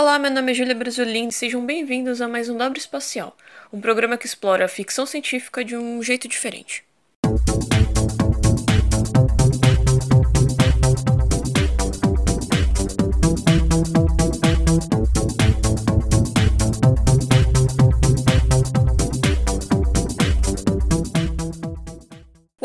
Olá, 0.00 0.16
meu 0.16 0.30
nome 0.30 0.52
é 0.52 0.54
Júlia 0.54 0.76
Brasolin 0.76 1.26
e 1.26 1.32
sejam 1.32 1.66
bem-vindos 1.66 2.22
a 2.22 2.28
mais 2.28 2.48
um 2.48 2.56
Dobro 2.56 2.78
Espacial, 2.78 3.36
um 3.72 3.80
programa 3.80 4.16
que 4.16 4.26
explora 4.26 4.64
a 4.64 4.68
ficção 4.68 5.04
científica 5.04 5.64
de 5.64 5.76
um 5.76 6.00
jeito 6.00 6.28
diferente. 6.28 6.87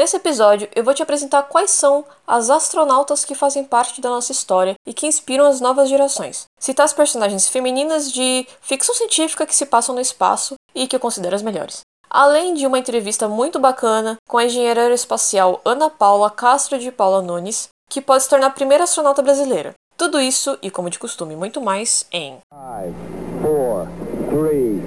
Nesse 0.04 0.17
episódio, 0.17 0.67
eu 0.75 0.83
vou 0.83 0.93
te 0.93 1.01
apresentar 1.01 1.43
quais 1.43 1.71
são 1.71 2.03
as 2.27 2.49
astronautas 2.49 3.23
que 3.23 3.33
fazem 3.33 3.63
parte 3.63 4.02
da 4.02 4.09
nossa 4.09 4.33
história 4.33 4.73
e 4.85 4.93
que 4.93 5.07
inspiram 5.07 5.45
as 5.45 5.61
novas 5.61 5.88
gerações. 5.88 6.43
Citar 6.59 6.83
as 6.83 6.91
personagens 6.91 7.47
femininas 7.47 8.11
de 8.11 8.45
ficção 8.59 8.93
científica 8.93 9.45
que 9.45 9.55
se 9.55 9.66
passam 9.66 9.95
no 9.95 10.02
espaço 10.02 10.55
e 10.76 10.88
que 10.88 10.95
eu 10.98 10.99
considero 10.99 11.38
as 11.38 11.41
melhores. 11.41 11.84
Além 12.09 12.53
de 12.53 12.67
uma 12.67 12.77
entrevista 12.77 13.29
muito 13.29 13.59
bacana 13.59 14.17
com 14.27 14.38
a 14.38 14.43
engenheira 14.43 14.81
aeroespacial 14.81 15.62
Ana 15.63 15.89
Paula 15.89 16.29
Castro 16.29 16.77
de 16.77 16.91
Paula 16.91 17.21
Nunes, 17.21 17.70
que 17.90 18.01
pode 18.01 18.23
se 18.23 18.29
tornar 18.29 18.48
a 18.48 18.49
primeira 18.49 18.84
astronauta 18.84 19.21
brasileira. 19.21 19.73
Tudo 19.95 20.20
isso 20.20 20.59
e, 20.62 20.70
como 20.70 20.90
de 20.90 20.99
costume, 20.99 21.34
muito 21.34 21.62
mais 21.62 22.05
em 22.12 22.40
5, 22.51 22.93
4, 23.41 23.90
3, 24.31 24.81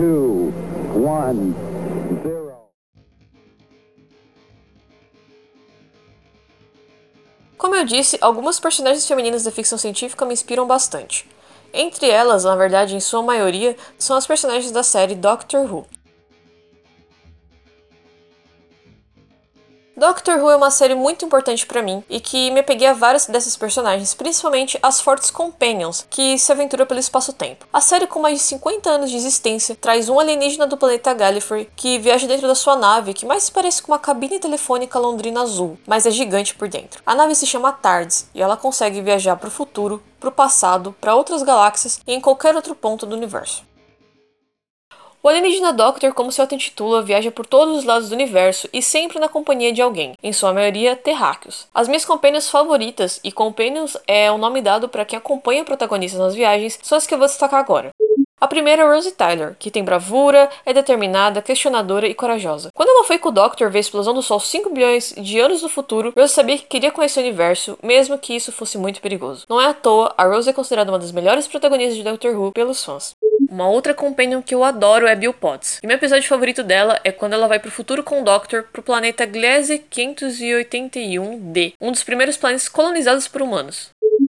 2, 0.00 0.52
1. 2.24 2.37
Como 7.58 7.74
eu 7.74 7.84
disse, 7.84 8.16
algumas 8.20 8.60
personagens 8.60 9.04
femininas 9.06 9.42
da 9.42 9.50
ficção 9.50 9.76
científica 9.76 10.24
me 10.24 10.32
inspiram 10.32 10.64
bastante. 10.64 11.28
Entre 11.74 12.08
elas, 12.08 12.44
na 12.44 12.54
verdade, 12.54 12.94
em 12.94 13.00
sua 13.00 13.20
maioria, 13.20 13.76
são 13.98 14.16
as 14.16 14.28
personagens 14.28 14.70
da 14.70 14.84
série 14.84 15.16
Doctor 15.16 15.62
Who. 15.70 15.84
Doctor 19.98 20.38
Who 20.38 20.48
é 20.48 20.54
uma 20.54 20.70
série 20.70 20.94
muito 20.94 21.24
importante 21.24 21.66
para 21.66 21.82
mim 21.82 22.04
e 22.08 22.20
que 22.20 22.52
me 22.52 22.60
apeguei 22.60 22.86
a 22.86 22.92
várias 22.92 23.26
dessas 23.26 23.56
personagens, 23.56 24.14
principalmente 24.14 24.78
as 24.80 25.00
fortes 25.00 25.28
Companions, 25.28 26.06
que 26.08 26.38
se 26.38 26.52
aventuram 26.52 26.86
pelo 26.86 27.00
espaço-tempo. 27.00 27.66
A 27.72 27.80
série, 27.80 28.06
com 28.06 28.20
mais 28.20 28.38
de 28.38 28.44
50 28.44 28.88
anos 28.88 29.10
de 29.10 29.16
existência, 29.16 29.74
traz 29.74 30.08
um 30.08 30.20
alienígena 30.20 30.68
do 30.68 30.76
planeta 30.76 31.12
Gallifrey 31.12 31.68
que 31.74 31.98
viaja 31.98 32.28
dentro 32.28 32.46
da 32.46 32.54
sua 32.54 32.76
nave, 32.76 33.12
que 33.12 33.26
mais 33.26 33.42
se 33.42 33.50
parece 33.50 33.82
com 33.82 33.90
uma 33.90 33.98
cabine 33.98 34.38
telefônica 34.38 35.00
londrina 35.00 35.42
azul, 35.42 35.76
mas 35.84 36.06
é 36.06 36.12
gigante 36.12 36.54
por 36.54 36.68
dentro. 36.68 37.02
A 37.04 37.16
nave 37.16 37.34
se 37.34 37.44
chama 37.44 37.72
TARDIS 37.72 38.28
e 38.32 38.40
ela 38.40 38.56
consegue 38.56 39.00
viajar 39.00 39.34
para 39.34 39.48
o 39.48 39.50
futuro, 39.50 40.00
para 40.20 40.28
o 40.28 40.32
passado, 40.32 40.94
para 41.00 41.16
outras 41.16 41.42
galáxias 41.42 42.00
e 42.06 42.14
em 42.14 42.20
qualquer 42.20 42.54
outro 42.54 42.76
ponto 42.76 43.04
do 43.04 43.16
universo. 43.16 43.67
O 45.20 45.28
alienígena 45.28 45.72
Doctor, 45.72 46.14
como 46.14 46.30
seu 46.30 46.46
intitula, 46.52 47.02
viaja 47.02 47.32
por 47.32 47.44
todos 47.44 47.78
os 47.78 47.84
lados 47.84 48.08
do 48.08 48.14
universo 48.14 48.68
e 48.72 48.80
sempre 48.80 49.18
na 49.18 49.28
companhia 49.28 49.72
de 49.72 49.82
alguém, 49.82 50.14
em 50.22 50.32
sua 50.32 50.52
maioria 50.52 50.94
terráqueos. 50.94 51.66
As 51.74 51.88
minhas 51.88 52.04
companhias 52.04 52.48
favoritas, 52.48 53.18
e 53.24 53.32
companions 53.32 53.96
é 54.06 54.30
o 54.30 54.38
nome 54.38 54.62
dado 54.62 54.88
para 54.88 55.04
quem 55.04 55.18
acompanha 55.18 55.62
o 55.62 55.66
protagonista 55.66 56.18
nas 56.18 56.36
viagens, 56.36 56.78
são 56.82 56.96
as 56.96 57.04
que 57.04 57.12
eu 57.12 57.18
vou 57.18 57.26
destacar 57.26 57.58
agora. 57.58 57.90
A 58.40 58.46
primeira 58.46 58.82
é 58.82 58.86
Rosie 58.86 59.10
Tyler, 59.10 59.56
que 59.58 59.72
tem 59.72 59.82
bravura, 59.82 60.48
é 60.64 60.72
determinada, 60.72 61.42
questionadora 61.42 62.06
e 62.06 62.14
corajosa. 62.14 62.70
Quando 62.72 62.90
ela 62.90 63.02
foi 63.02 63.18
com 63.18 63.30
o 63.30 63.32
Doctor 63.32 63.68
ver 63.68 63.78
a 63.78 63.80
explosão 63.80 64.14
do 64.14 64.22
Sol 64.22 64.38
5 64.38 64.70
bilhões 64.70 65.12
de 65.18 65.40
anos 65.40 65.60
no 65.60 65.68
futuro, 65.68 66.14
Rose 66.16 66.32
sabia 66.32 66.56
que 66.56 66.64
queria 66.64 66.92
conhecer 66.92 67.18
o 67.18 67.24
universo, 67.24 67.76
mesmo 67.82 68.16
que 68.16 68.36
isso 68.36 68.52
fosse 68.52 68.78
muito 68.78 69.00
perigoso. 69.00 69.44
Não 69.48 69.60
é 69.60 69.66
à 69.66 69.74
toa, 69.74 70.14
a 70.16 70.24
Rose 70.24 70.48
é 70.48 70.52
considerada 70.52 70.92
uma 70.92 71.00
das 71.00 71.10
melhores 71.10 71.48
protagonistas 71.48 71.96
de 71.96 72.04
Doctor 72.04 72.38
Who 72.38 72.52
pelos 72.52 72.84
fãs. 72.84 73.16
Uma 73.48 73.66
outra 73.66 73.94
companion 73.94 74.42
que 74.42 74.54
eu 74.54 74.62
adoro 74.62 75.06
é 75.06 75.16
Bill 75.16 75.32
Potts. 75.32 75.80
E 75.82 75.86
meu 75.86 75.96
episódio 75.96 76.28
favorito 76.28 76.62
dela 76.62 77.00
é 77.02 77.10
quando 77.10 77.32
ela 77.32 77.48
vai 77.48 77.58
pro 77.58 77.70
futuro 77.70 78.02
com 78.02 78.20
o 78.20 78.24
Doctor 78.24 78.64
pro 78.64 78.82
planeta 78.82 79.24
Gliese 79.24 79.82
581d, 79.90 81.72
um 81.80 81.90
dos 81.90 82.02
primeiros 82.02 82.36
planetas 82.36 82.68
colonizados 82.68 83.26
por 83.26 83.40
humanos. 83.40 83.88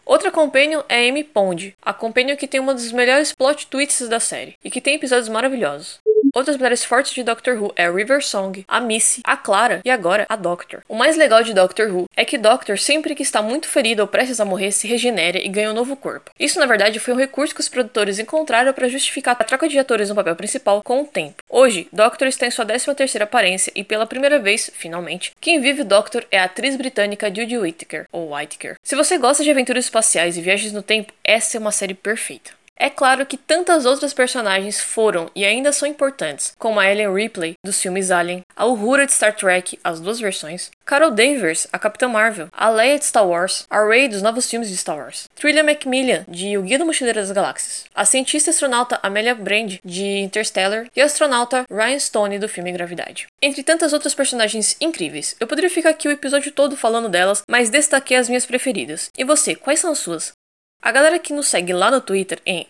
Outra 0.05 0.31
companion 0.31 0.83
é 0.91 1.09
Amy 1.09 1.25
Pond, 1.25 1.75
a 1.81 1.95
companion 1.95 2.37
que 2.37 2.47
tem 2.47 2.61
uma 2.61 2.75
dos 2.75 2.93
melhores 2.93 3.33
plot 3.33 3.67
twists 3.69 4.09
da 4.09 4.21
série 4.21 4.57
e 4.63 4.71
que 4.71 4.81
tem 4.81 4.97
episódios 4.97 5.29
maravilhosos. 5.31 6.01
Outras 6.35 6.57
mulheres 6.57 6.85
fortes 6.85 7.13
de 7.13 7.23
Doctor 7.23 7.61
Who 7.61 7.73
é 7.77 7.91
River 7.91 8.25
Song, 8.25 8.65
a 8.69 8.81
Missy, 8.81 9.21
a 9.25 9.37
Clara 9.37 9.81
e 9.85 9.91
agora 9.91 10.27
a 10.29 10.37
Doctor. 10.37 10.83
O 10.89 10.95
mais 10.95 11.17
legal 11.17 11.43
de 11.43 11.55
Doctor 11.55 11.89
Who 11.91 12.07
é 12.17 12.25
que 12.25 12.39
Doctor, 12.39 12.79
sempre 12.79 13.15
que 13.15 13.23
está 13.23 13.43
muito 13.43 13.69
ferido 13.69 14.03
ou 14.03 14.09
prestes 14.09 14.41
a 14.41 14.45
morrer, 14.45 14.73
se 14.73 14.87
regenera 14.87 15.39
e 15.39 15.49
ganha 15.49 15.71
um 15.71 15.75
novo 15.75 15.97
corpo. 15.97 16.31
Isso, 16.39 16.59
na 16.59 16.67
verdade, 16.67 16.99
foi 16.99 17.15
um 17.15 17.19
recurso 17.19 17.55
que 17.55 17.61
os 17.61 17.69
produtores 17.69 18.19
encontraram 18.19 18.73
para 18.73 18.89
justificar 18.89 19.37
a 19.39 19.45
troca 19.45 19.69
de 19.69 19.79
atores 19.79 20.09
no 20.09 20.15
papel 20.15 20.37
principal 20.37 20.83
com 20.83 21.03
o 21.03 21.07
tempo. 21.07 21.43
Hoje, 21.49 21.89
Doctor 21.93 22.29
está 22.29 22.47
em 22.47 22.51
sua 22.51 22.67
13ª 22.67 23.23
aparência 23.23 23.73
e 23.75 23.83
pela 23.83 24.07
primeira 24.07 24.39
vez, 24.39 24.71
finalmente, 24.75 25.33
quem 25.41 25.61
vive 25.61 25.85
Doctor 25.85 26.25
é 26.31 26.39
a 26.39 26.45
atriz 26.45 26.77
britânica 26.77 27.29
Judy 27.35 27.59
Whittaker, 27.59 28.07
ou 28.13 28.35
Whittaker. 28.35 28.77
Se 28.83 28.97
você 28.97 29.19
gosta 29.19 29.43
de 29.43 29.51
aventuras 29.51 29.85
espaciais 29.85 30.37
e 30.37 30.43
viagens 30.43 30.73
no 30.73 30.83
tempo, 30.83 31.13
essa 31.25 31.57
é 31.57 31.61
uma 31.61 31.73
série 31.73 31.95
perfeita. 31.95 32.58
É 32.81 32.89
claro 32.89 33.27
que 33.27 33.37
tantas 33.37 33.85
outras 33.85 34.15
personagens 34.15 34.81
foram 34.81 35.29
e 35.35 35.45
ainda 35.45 35.73
são 35.73 35.89
importantes, 35.89 36.55
como 36.57 36.79
a 36.79 36.89
Ellen 36.89 37.13
Ripley, 37.13 37.55
dos 37.65 37.81
filmes 37.81 38.13
Alien, 38.13 38.43
a 38.55 38.67
Uhura 38.67 39.05
de 39.05 39.13
Star 39.13 39.35
Trek, 39.35 39.79
as 39.83 39.99
duas 39.99 40.21
versões, 40.21 40.71
Carol 40.87 41.11
Danvers, 41.11 41.67
a 41.73 41.79
Capitã 41.79 42.07
Marvel, 42.07 42.49
a 42.53 42.69
Leia 42.71 42.99
de 42.99 43.05
Star 43.05 43.27
Wars, 43.27 43.67
a 43.69 43.85
Rey 43.85 44.09
dos 44.09 44.23
novos 44.23 44.49
filmes 44.49 44.69
de 44.69 44.77
Star 44.77 44.97
Wars, 44.97 45.29
Trillia 45.35 45.65
Macmillan, 45.65 46.25
de 46.29 46.57
O 46.57 46.63
Guia 46.63 46.79
do 46.79 46.87
Mochileiro 46.87 47.19
das 47.19 47.33
Galáxias, 47.33 47.85
a 47.93 48.05
cientista 48.05 48.51
astronauta 48.51 49.01
Amelia 49.03 49.35
Brand, 49.35 49.79
de 49.85 50.21
Interstellar, 50.21 50.87
e 50.95 51.03
o 51.03 51.05
astronauta 51.05 51.65
Ryan 51.69 51.99
Stone, 51.99 52.39
do 52.39 52.49
filme 52.49 52.71
Gravidade. 52.71 53.27
Entre 53.43 53.65
tantas 53.65 53.93
outras 53.93 54.15
personagens 54.15 54.77
incríveis, 54.81 55.35
eu 55.41 55.49
poderia 55.49 55.69
ficar 55.69 55.91
aqui 55.91 56.07
o 56.07 56.13
episódio 56.13 56.53
todo 56.53 56.77
falando 56.77 57.09
delas, 57.09 57.43
mas 57.51 57.71
destaquei 57.71 58.17
as 58.17 58.29
minhas 58.29 58.47
preferidas. 58.47 59.11
E 59.19 59.25
você, 59.25 59.57
quais 59.57 59.81
são 59.81 59.91
as 59.91 59.99
suas? 59.99 60.38
A 60.81 60.93
galera 60.93 61.19
que 61.19 61.33
nos 61.33 61.49
segue 61.49 61.73
lá 61.73 61.91
no 61.91 62.01
Twitter 62.01 62.41
em 62.47 62.67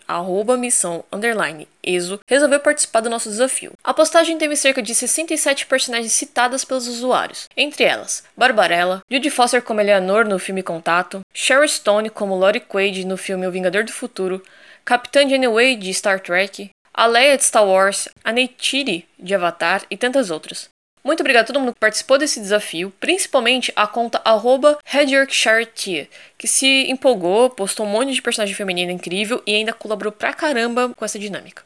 missão 0.57 1.05
ESO 1.83 2.19
resolveu 2.27 2.59
participar 2.59 3.01
do 3.01 3.09
nosso 3.09 3.29
desafio. 3.29 3.73
A 3.83 3.93
postagem 3.93 4.37
teve 4.37 4.55
cerca 4.55 4.81
de 4.81 4.95
67 4.95 5.67
personagens 5.67 6.11
citadas 6.11 6.65
pelos 6.65 6.87
usuários, 6.87 7.47
entre 7.55 7.83
elas 7.83 8.23
Barbarella, 8.35 9.01
Judy 9.09 9.29
Foster 9.29 9.61
como 9.61 9.79
Eleanor 9.79 10.25
no 10.25 10.39
filme 10.39 10.63
Contato, 10.63 11.21
Sherry 11.33 11.69
Stone 11.69 12.09
como 12.09 12.35
Lori 12.35 12.59
Quaid 12.59 13.05
no 13.05 13.15
filme 13.15 13.47
O 13.47 13.51
Vingador 13.51 13.83
do 13.83 13.93
Futuro, 13.93 14.43
Capitã 14.83 15.27
Janeway 15.29 15.75
de 15.75 15.91
Star 15.91 16.19
Trek, 16.19 16.71
a 16.91 17.05
Leia 17.05 17.37
de 17.37 17.43
Star 17.43 17.65
Wars, 17.65 18.09
a 18.23 18.31
Neytiri 18.31 19.07
de 19.17 19.35
Avatar 19.35 19.83
e 19.89 19.95
tantas 19.95 20.31
outras. 20.31 20.67
Muito 21.03 21.21
obrigado 21.21 21.43
a 21.43 21.47
todo 21.47 21.59
mundo 21.59 21.73
que 21.73 21.79
participou 21.79 22.17
desse 22.17 22.39
desafio, 22.39 22.91
principalmente 22.99 23.71
a 23.75 23.87
conta 23.87 24.21
arroba 24.25 24.77
que 26.37 26.47
se 26.47 26.91
empolgou, 26.91 27.49
postou 27.49 27.85
um 27.85 27.89
monte 27.89 28.13
de 28.13 28.21
personagem 28.21 28.53
feminina 28.55 28.91
incrível 28.91 29.41
e 29.47 29.55
ainda 29.55 29.73
colaborou 29.73 30.11
pra 30.11 30.33
caramba 30.33 30.91
com 30.95 31.05
essa 31.05 31.17
dinâmica. 31.17 31.63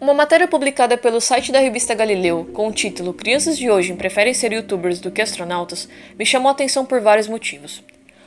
Uma 0.00 0.12
matéria 0.12 0.46
publicada 0.46 0.98
pelo 0.98 1.18
site 1.18 1.50
da 1.50 1.60
revista 1.60 1.94
Galileu, 1.94 2.50
com 2.52 2.68
o 2.68 2.72
título 2.72 3.14
Crianças 3.14 3.56
de 3.56 3.70
hoje 3.70 3.94
preferem 3.94 4.34
ser 4.34 4.52
youtubers 4.52 5.00
do 5.00 5.10
que 5.10 5.22
astronautas, 5.22 5.88
me 6.18 6.26
chamou 6.26 6.50
a 6.50 6.52
atenção 6.52 6.84
por 6.84 7.00
vários 7.00 7.26
motivos. 7.26 7.82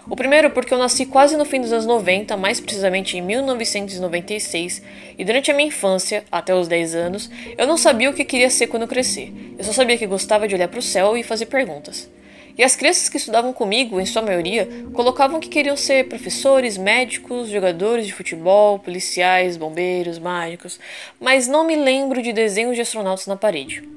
O 0.10 0.16
primeiro 0.16 0.50
porque 0.52 0.74
eu 0.74 0.78
nasci 0.78 1.06
quase 1.06 1.36
no 1.36 1.44
fim 1.44 1.60
dos 1.60 1.74
anos 1.74 1.86
90, 1.86 2.38
mais 2.38 2.62
precisamente 2.62 3.18
em 3.18 3.22
1996, 3.22 4.82
e 5.18 5.26
durante 5.26 5.52
a 5.52 5.54
minha 5.54 5.68
infância, 5.68 6.24
até 6.32 6.56
os 6.56 6.70
10 6.70 6.96
anos, 6.96 7.30
eu 7.58 7.68
não 7.68 7.76
sabia 7.76 8.10
o 8.10 8.14
que 8.14 8.24
queria 8.24 8.50
ser 8.50 8.68
quando 8.68 8.88
crescer. 8.88 9.34
Eu 9.58 9.66
só 9.66 9.74
sabia 9.74 9.98
que 9.98 10.08
gostava 10.08 10.48
de 10.48 10.56
olhar 10.56 10.70
para 10.70 10.80
o 10.80 10.82
céu 10.82 11.18
e 11.18 11.24
fazer 11.24 11.48
perguntas. 11.48 12.10
E 12.58 12.64
as 12.64 12.76
crianças 12.76 13.10
que 13.10 13.18
estudavam 13.18 13.52
comigo, 13.52 14.00
em 14.00 14.06
sua 14.06 14.22
maioria, 14.22 14.68
colocavam 14.94 15.42
que 15.42 15.50
queriam 15.50 15.76
ser 15.76 16.08
professores, 16.08 16.78
médicos, 16.78 17.50
jogadores 17.50 18.08
de 18.08 18.14
futebol, 18.14 18.80
policiais, 18.80 19.58
bombeiros, 19.58 20.18
mágicos, 20.18 20.80
mas 21.20 21.50
não 21.50 21.68
me 21.68 21.76
lembro 21.76 22.22
de 22.22 22.32
desenhos 22.32 22.76
de 22.76 22.82
astronautas 22.82 23.28
na 23.28 23.36
parede. 23.36 23.97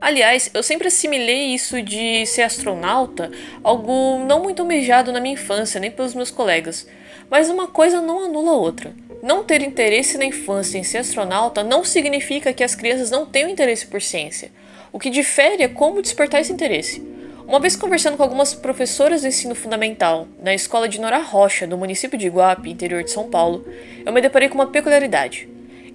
Aliás, 0.00 0.48
eu 0.54 0.62
sempre 0.62 0.86
assimilei 0.86 1.54
isso 1.54 1.82
de 1.82 2.24
ser 2.24 2.42
astronauta 2.42 3.32
algo 3.64 4.24
não 4.24 4.40
muito 4.40 4.62
almejado 4.62 5.12
na 5.12 5.20
minha 5.20 5.34
infância, 5.34 5.80
nem 5.80 5.90
pelos 5.90 6.14
meus 6.14 6.30
colegas. 6.30 6.86
Mas 7.28 7.50
uma 7.50 7.66
coisa 7.66 8.00
não 8.00 8.24
anula 8.24 8.52
a 8.52 8.56
outra. 8.56 8.94
Não 9.22 9.42
ter 9.42 9.60
interesse 9.60 10.16
na 10.16 10.24
infância 10.24 10.78
em 10.78 10.84
ser 10.84 10.98
astronauta 10.98 11.64
não 11.64 11.84
significa 11.84 12.52
que 12.52 12.62
as 12.62 12.76
crianças 12.76 13.10
não 13.10 13.26
tenham 13.26 13.50
interesse 13.50 13.86
por 13.86 14.00
ciência. 14.00 14.52
O 14.92 15.00
que 15.00 15.10
difere 15.10 15.64
é 15.64 15.68
como 15.68 16.00
despertar 16.00 16.40
esse 16.40 16.52
interesse. 16.52 17.02
Uma 17.44 17.58
vez 17.58 17.74
conversando 17.74 18.16
com 18.16 18.22
algumas 18.22 18.54
professoras 18.54 19.22
do 19.22 19.28
ensino 19.28 19.54
fundamental 19.54 20.28
na 20.40 20.54
escola 20.54 20.88
de 20.88 21.00
Nora 21.00 21.18
Rocha, 21.18 21.66
do 21.66 21.76
município 21.76 22.18
de 22.18 22.26
Iguape, 22.26 22.70
interior 22.70 23.02
de 23.02 23.10
São 23.10 23.28
Paulo, 23.28 23.66
eu 24.06 24.12
me 24.12 24.20
deparei 24.20 24.48
com 24.48 24.54
uma 24.54 24.68
peculiaridade. 24.68 25.48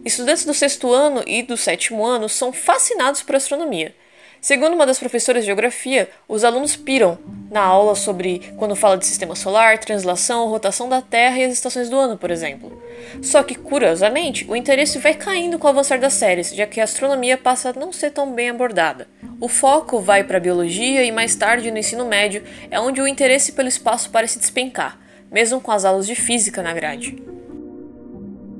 Estudantes 0.06 0.44
do 0.44 0.54
sexto 0.54 0.92
ano 0.92 1.24
e 1.26 1.42
do 1.42 1.56
sétimo 1.56 2.06
ano 2.06 2.28
são 2.28 2.52
fascinados 2.52 3.24
por 3.24 3.38
astronomia. 3.38 3.96
Segundo 4.42 4.74
uma 4.74 4.86
das 4.86 5.00
professoras 5.00 5.44
de 5.44 5.46
geografia, 5.46 6.10
os 6.28 6.44
alunos 6.44 6.76
piram 6.76 7.18
na 7.50 7.62
aula 7.62 7.96
sobre 7.96 8.52
quando 8.58 8.76
fala 8.76 8.98
de 8.98 9.06
sistema 9.06 9.34
solar, 9.34 9.78
translação, 9.78 10.50
rotação 10.50 10.90
da 10.90 11.02
Terra 11.02 11.38
e 11.38 11.46
as 11.46 11.54
estações 11.54 11.90
do 11.90 11.98
ano, 11.98 12.18
por 12.18 12.30
exemplo. 12.30 12.84
Só 13.22 13.42
que, 13.44 13.56
curiosamente, 13.56 14.46
o 14.50 14.58
interesse 14.58 15.00
vai 15.00 15.14
caindo 15.14 15.58
com 15.58 15.68
o 15.68 15.70
avançar 15.70 15.98
das 15.98 16.12
séries, 16.12 16.54
já 16.54 16.68
que 16.68 16.82
a 16.82 16.84
astronomia 16.84 17.38
passa 17.38 17.70
a 17.70 17.74
não 17.74 17.94
ser 17.94 18.12
tão 18.12 18.34
bem 18.34 18.50
abordada. 18.50 19.08
O 19.40 19.48
foco 19.48 20.02
vai 20.02 20.26
para 20.26 20.36
a 20.36 20.42
biologia 20.42 21.06
e 21.06 21.12
mais 21.14 21.34
tarde 21.34 21.72
no 21.72 21.78
ensino 21.78 22.04
médio 22.04 22.44
é 22.70 22.78
onde 22.78 23.02
o 23.02 23.08
interesse 23.08 23.54
pelo 23.54 23.70
espaço 23.70 24.10
parece 24.10 24.38
despencar, 24.38 25.00
mesmo 25.32 25.62
com 25.62 25.72
as 25.72 25.86
aulas 25.86 26.06
de 26.06 26.16
física 26.16 26.62
na 26.62 26.74
grade. 26.74 27.16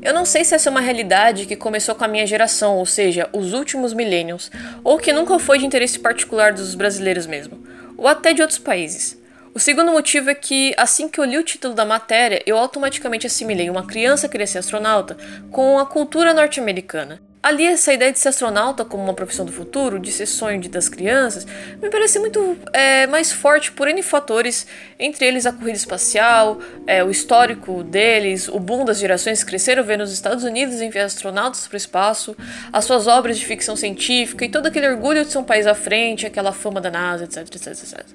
Eu 0.04 0.14
não 0.14 0.26
sei 0.26 0.44
se 0.44 0.54
essa 0.54 0.68
é 0.68 0.72
uma 0.72 0.82
realidade 0.82 1.46
que 1.46 1.56
começou 1.56 1.96
com 1.96 2.04
a 2.04 2.10
minha 2.10 2.28
geração, 2.28 2.76
ou 2.76 2.86
seja, 2.86 3.30
os 3.32 3.54
últimos 3.54 3.94
millennials, 3.94 4.52
ou 4.84 4.98
que 4.98 5.14
nunca 5.14 5.40
foi 5.40 5.58
de 5.58 5.66
interesse 5.66 5.98
particular 5.98 6.52
dos 6.52 6.76
brasileiros 6.76 7.26
mesmo, 7.26 7.66
ou 7.98 8.06
até 8.06 8.34
de 8.34 8.42
outros 8.42 8.60
países. 8.60 9.18
O 9.54 9.60
segundo 9.60 9.94
motivo 9.94 10.30
é 10.30 10.36
que, 10.36 10.74
assim 10.76 11.08
que 11.08 11.22
eu 11.22 11.24
li 11.24 11.38
o 11.38 11.44
título 11.44 11.74
da 11.74 11.86
matéria, 11.86 12.44
eu 12.46 12.58
automaticamente 12.58 13.28
assimilei 13.28 13.70
uma 13.70 13.88
criança 13.88 14.28
querer 14.28 14.46
ser 14.46 14.58
astronauta 14.58 15.16
com 15.50 15.80
a 15.80 15.86
cultura 15.86 16.34
norte-americana. 16.34 17.22
Ali, 17.44 17.66
essa 17.66 17.92
ideia 17.92 18.10
de 18.10 18.18
ser 18.20 18.30
astronauta 18.30 18.86
como 18.86 19.04
uma 19.04 19.14
profissão 19.14 19.46
do 19.46 19.52
futuro, 19.52 20.00
de 20.00 20.14
ser 20.14 20.26
sonho 20.28 20.62
de 20.62 20.70
das 20.70 20.88
crianças, 20.88 21.46
me 21.82 21.90
parece 21.90 22.18
muito 22.18 22.58
é, 22.72 23.06
mais 23.06 23.34
forte 23.34 23.70
por 23.70 23.86
N 23.90 24.02
fatores, 24.02 24.66
entre 24.98 25.26
eles 25.26 25.46
a 25.46 25.52
corrida 25.52 25.76
espacial, 25.76 26.62
é, 26.88 27.04
o 27.04 27.12
histórico 27.12 27.84
deles, 27.84 28.48
o 28.48 28.62
boom 28.62 28.86
das 28.86 28.98
gerações 28.98 29.44
que 29.44 29.50
cresceram 29.50 29.84
vendo 29.84 30.06
os 30.06 30.14
Estados 30.14 30.46
Unidos 30.46 30.80
enviar 30.80 31.06
astronautas 31.06 31.68
para 31.68 31.76
o 31.76 31.78
espaço, 31.78 32.34
as 32.72 32.86
suas 32.86 33.08
obras 33.08 33.38
de 33.38 33.46
ficção 33.46 33.76
científica 33.76 34.46
e 34.46 34.50
todo 34.50 34.68
aquele 34.68 34.88
orgulho 34.88 35.26
de 35.26 35.32
ser 35.34 35.38
um 35.38 35.44
país 35.44 35.68
à 35.68 35.76
frente, 35.76 36.26
aquela 36.26 36.54
fama 36.54 36.80
da 36.80 36.90
NASA, 36.90 37.26
etc, 37.26 37.40
etc, 37.40 37.68
etc. 37.68 38.06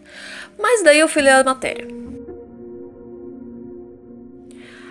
Mas 0.58 0.82
daí 0.82 1.00
eu 1.00 1.06
fui 1.06 1.20
ler 1.20 1.32
a 1.32 1.44
matéria. 1.44 1.86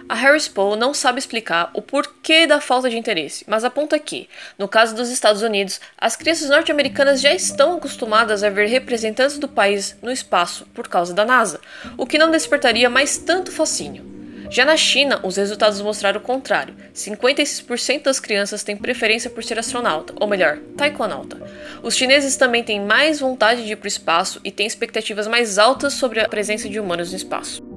A 0.10 0.16
Harris 0.16 0.48
Poll 0.48 0.78
não 0.78 0.94
sabe 0.94 1.20
explicar 1.20 1.70
o 1.74 1.82
porquê 1.82 2.48
da 2.48 2.62
falta 2.62 2.90
de 2.90 2.98
interesse, 2.98 3.44
mas 3.46 3.66
aponta 3.66 4.00
que, 4.00 4.30
no 4.58 4.66
caso 4.66 4.96
dos 4.96 5.10
Estados 5.10 5.42
Unidos, 5.42 5.82
as 5.98 6.16
crianças 6.16 6.50
norte-americanas 6.50 7.20
já 7.20 7.34
estão 7.34 7.76
acostumadas 7.76 8.42
a 8.42 8.50
ver 8.50 8.70
representantes 8.70 9.38
do 9.38 9.50
país 9.50 9.98
no 10.02 10.10
espaço 10.10 10.66
por 10.74 10.88
causa 10.88 11.14
da 11.14 11.26
NASA, 11.26 11.60
o 11.98 12.06
que 12.06 12.18
não 12.18 12.32
despertaria 12.32 12.90
mais 12.90 13.18
tanto 13.18 13.52
fascínio. 13.52 14.18
Já 14.50 14.64
na 14.64 14.78
China, 14.78 15.20
os 15.24 15.36
resultados 15.36 15.82
mostraram 15.82 16.22
o 16.22 16.24
contrário. 16.24 16.74
56% 16.96 18.04
das 18.04 18.18
crianças 18.18 18.64
têm 18.64 18.78
preferência 18.78 19.30
por 19.30 19.44
ser 19.44 19.60
astronauta, 19.60 20.14
ou 20.22 20.26
melhor, 20.26 20.58
taekwonauta. 20.78 21.38
Os 21.84 21.98
chineses 21.98 22.38
também 22.38 22.64
têm 22.64 22.80
mais 22.80 23.20
vontade 23.20 23.66
de 23.66 23.74
ir 23.74 23.76
para 23.76 23.88
o 23.88 23.90
espaço 23.90 24.40
e 24.42 24.52
têm 24.52 24.66
expectativas 24.66 25.28
mais 25.28 25.58
altas 25.58 25.96
sobre 25.96 26.22
a 26.22 26.30
presença 26.30 26.70
de 26.70 26.80
humanos 26.80 27.12
no 27.12 27.18
espaço. 27.18 27.77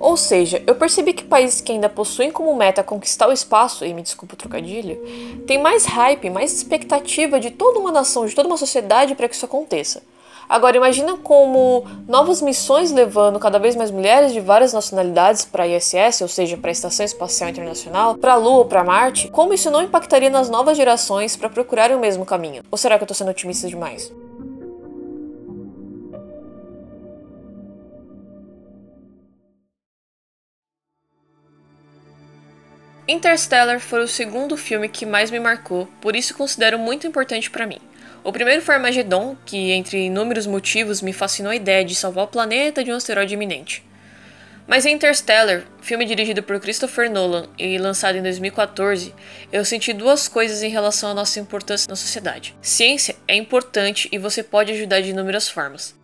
Ou 0.00 0.16
seja, 0.16 0.62
eu 0.66 0.74
percebi 0.74 1.12
que 1.12 1.22
países 1.22 1.60
que 1.60 1.70
ainda 1.70 1.88
possuem 1.88 2.32
como 2.32 2.56
meta 2.56 2.82
conquistar 2.82 3.28
o 3.28 3.32
espaço, 3.32 3.84
e 3.84 3.92
me 3.92 4.00
desculpa 4.00 4.34
o 4.34 4.38
trocadilho, 4.38 4.96
têm 5.46 5.58
mais 5.58 5.84
hype, 5.84 6.30
mais 6.30 6.54
expectativa 6.54 7.38
de 7.38 7.50
toda 7.50 7.78
uma 7.78 7.92
nação, 7.92 8.24
de 8.24 8.34
toda 8.34 8.48
uma 8.48 8.56
sociedade 8.56 9.14
para 9.14 9.28
que 9.28 9.34
isso 9.34 9.44
aconteça. 9.44 10.02
Agora 10.48 10.76
imagina 10.76 11.16
como 11.18 11.84
novas 12.08 12.42
missões 12.42 12.90
levando 12.90 13.38
cada 13.38 13.58
vez 13.58 13.76
mais 13.76 13.90
mulheres 13.90 14.32
de 14.32 14.40
várias 14.40 14.72
nacionalidades 14.72 15.44
para 15.44 15.64
a 15.64 15.68
ISS, 15.68 16.22
ou 16.22 16.28
seja, 16.28 16.56
para 16.56 16.70
a 16.70 16.72
Estação 16.72 17.04
Espacial 17.04 17.50
Internacional, 17.50 18.16
para 18.16 18.32
a 18.32 18.36
Lua 18.36 18.58
ou 18.58 18.64
para 18.64 18.82
Marte, 18.82 19.28
como 19.28 19.52
isso 19.54 19.70
não 19.70 19.82
impactaria 19.82 20.30
nas 20.30 20.48
novas 20.48 20.76
gerações 20.76 21.36
para 21.36 21.50
procurarem 21.50 21.96
o 21.96 22.00
mesmo 22.00 22.24
caminho? 22.24 22.64
Ou 22.68 22.78
será 22.78 22.96
que 22.96 23.02
eu 23.02 23.06
estou 23.06 23.14
sendo 23.14 23.30
otimista 23.30 23.68
demais? 23.68 24.10
Interstellar 33.10 33.80
foi 33.80 34.04
o 34.04 34.08
segundo 34.08 34.56
filme 34.56 34.88
que 34.88 35.04
mais 35.04 35.32
me 35.32 35.40
marcou, 35.40 35.88
por 36.00 36.14
isso 36.14 36.32
considero 36.32 36.78
muito 36.78 37.08
importante 37.08 37.50
para 37.50 37.66
mim. 37.66 37.80
O 38.22 38.32
primeiro 38.32 38.62
foi 38.62 38.76
Armageddon, 38.76 39.36
que 39.44 39.72
entre 39.72 40.06
inúmeros 40.06 40.46
motivos 40.46 41.02
me 41.02 41.12
fascinou 41.12 41.50
a 41.50 41.56
ideia 41.56 41.84
de 41.84 41.96
salvar 41.96 42.24
o 42.24 42.28
planeta 42.28 42.84
de 42.84 42.92
um 42.92 42.94
asteroide 42.94 43.34
iminente. 43.34 43.84
Mas 44.64 44.86
em 44.86 44.94
Interstellar, 44.94 45.64
filme 45.82 46.04
dirigido 46.04 46.40
por 46.40 46.60
Christopher 46.60 47.10
Nolan 47.10 47.48
e 47.58 47.76
lançado 47.78 48.16
em 48.16 48.22
2014, 48.22 49.12
eu 49.50 49.64
senti 49.64 49.92
duas 49.92 50.28
coisas 50.28 50.62
em 50.62 50.70
relação 50.70 51.10
à 51.10 51.14
nossa 51.14 51.40
importância 51.40 51.90
na 51.90 51.96
sociedade. 51.96 52.54
Ciência 52.62 53.16
é 53.26 53.34
importante 53.34 54.08
e 54.12 54.18
você 54.18 54.44
pode 54.44 54.70
ajudar 54.70 55.00
de 55.00 55.10
inúmeras 55.10 55.48
formas. 55.48 55.98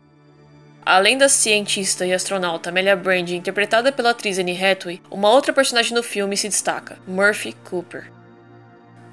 Além 0.86 1.18
da 1.18 1.28
cientista 1.28 2.06
e 2.06 2.14
astronauta 2.14 2.70
Amelia 2.70 2.94
Brand, 2.94 3.28
interpretada 3.30 3.90
pela 3.90 4.10
atriz 4.10 4.38
Anne 4.38 4.56
Hathaway, 4.56 5.02
uma 5.10 5.28
outra 5.28 5.52
personagem 5.52 5.92
no 5.92 6.00
filme 6.00 6.36
se 6.36 6.48
destaca, 6.48 6.96
Murphy 7.08 7.56
Cooper. 7.68 8.12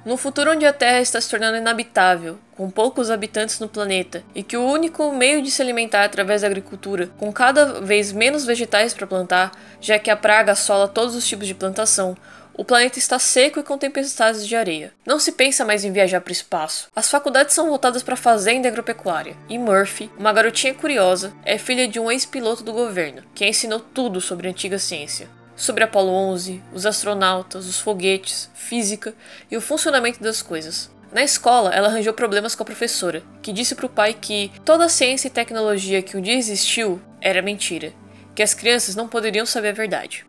No 0.04 0.16
futuro 0.16 0.52
onde 0.52 0.64
a 0.64 0.72
Terra 0.72 1.00
está 1.00 1.20
se 1.20 1.28
tornando 1.28 1.56
inabitável, 1.56 2.38
com 2.56 2.70
poucos 2.70 3.10
habitantes 3.10 3.58
no 3.58 3.68
planeta, 3.68 4.22
e 4.36 4.44
que 4.44 4.56
o 4.56 4.64
único 4.64 5.10
meio 5.10 5.42
de 5.42 5.50
se 5.50 5.60
alimentar 5.60 6.02
é 6.02 6.04
através 6.04 6.42
da 6.42 6.46
agricultura, 6.46 7.08
com 7.18 7.32
cada 7.32 7.80
vez 7.80 8.12
menos 8.12 8.44
vegetais 8.44 8.94
para 8.94 9.08
plantar, 9.08 9.50
já 9.80 9.98
que 9.98 10.12
a 10.12 10.16
praga 10.16 10.52
assola 10.52 10.86
todos 10.86 11.16
os 11.16 11.26
tipos 11.26 11.48
de 11.48 11.56
plantação, 11.56 12.16
o 12.56 12.64
planeta 12.64 12.98
está 12.98 13.18
seco 13.18 13.58
e 13.58 13.62
com 13.62 13.76
tempestades 13.76 14.46
de 14.46 14.54
areia. 14.54 14.92
Não 15.04 15.18
se 15.18 15.32
pensa 15.32 15.64
mais 15.64 15.84
em 15.84 15.92
viajar 15.92 16.20
para 16.20 16.30
o 16.30 16.32
espaço. 16.32 16.88
As 16.94 17.10
faculdades 17.10 17.54
são 17.54 17.68
voltadas 17.68 18.02
para 18.02 18.16
fazenda 18.16 18.68
e 18.68 18.70
agropecuária. 18.70 19.36
E 19.48 19.58
Murphy, 19.58 20.10
uma 20.16 20.32
garotinha 20.32 20.72
curiosa, 20.72 21.32
é 21.44 21.58
filha 21.58 21.88
de 21.88 21.98
um 21.98 22.10
ex-piloto 22.10 22.62
do 22.62 22.72
governo, 22.72 23.22
que 23.34 23.46
ensinou 23.46 23.80
tudo 23.80 24.20
sobre 24.20 24.46
a 24.46 24.50
antiga 24.50 24.78
ciência. 24.78 25.28
Sobre 25.56 25.84
Apolo 25.84 26.10
11, 26.10 26.62
os 26.72 26.86
astronautas, 26.86 27.66
os 27.66 27.78
foguetes, 27.78 28.50
física 28.54 29.14
e 29.50 29.56
o 29.56 29.60
funcionamento 29.60 30.22
das 30.22 30.42
coisas. 30.42 30.90
Na 31.12 31.22
escola, 31.22 31.72
ela 31.72 31.88
arranjou 31.88 32.12
problemas 32.12 32.56
com 32.56 32.64
a 32.64 32.66
professora, 32.66 33.22
que 33.40 33.52
disse 33.52 33.74
para 33.74 33.86
o 33.86 33.88
pai 33.88 34.14
que 34.14 34.50
toda 34.64 34.84
a 34.84 34.88
ciência 34.88 35.28
e 35.28 35.30
tecnologia 35.30 36.02
que 36.02 36.16
um 36.16 36.20
dia 36.20 36.34
existiu 36.34 37.00
era 37.20 37.40
mentira, 37.40 37.92
que 38.34 38.42
as 38.42 38.52
crianças 38.52 38.96
não 38.96 39.06
poderiam 39.06 39.46
saber 39.46 39.68
a 39.68 39.72
verdade. 39.72 40.26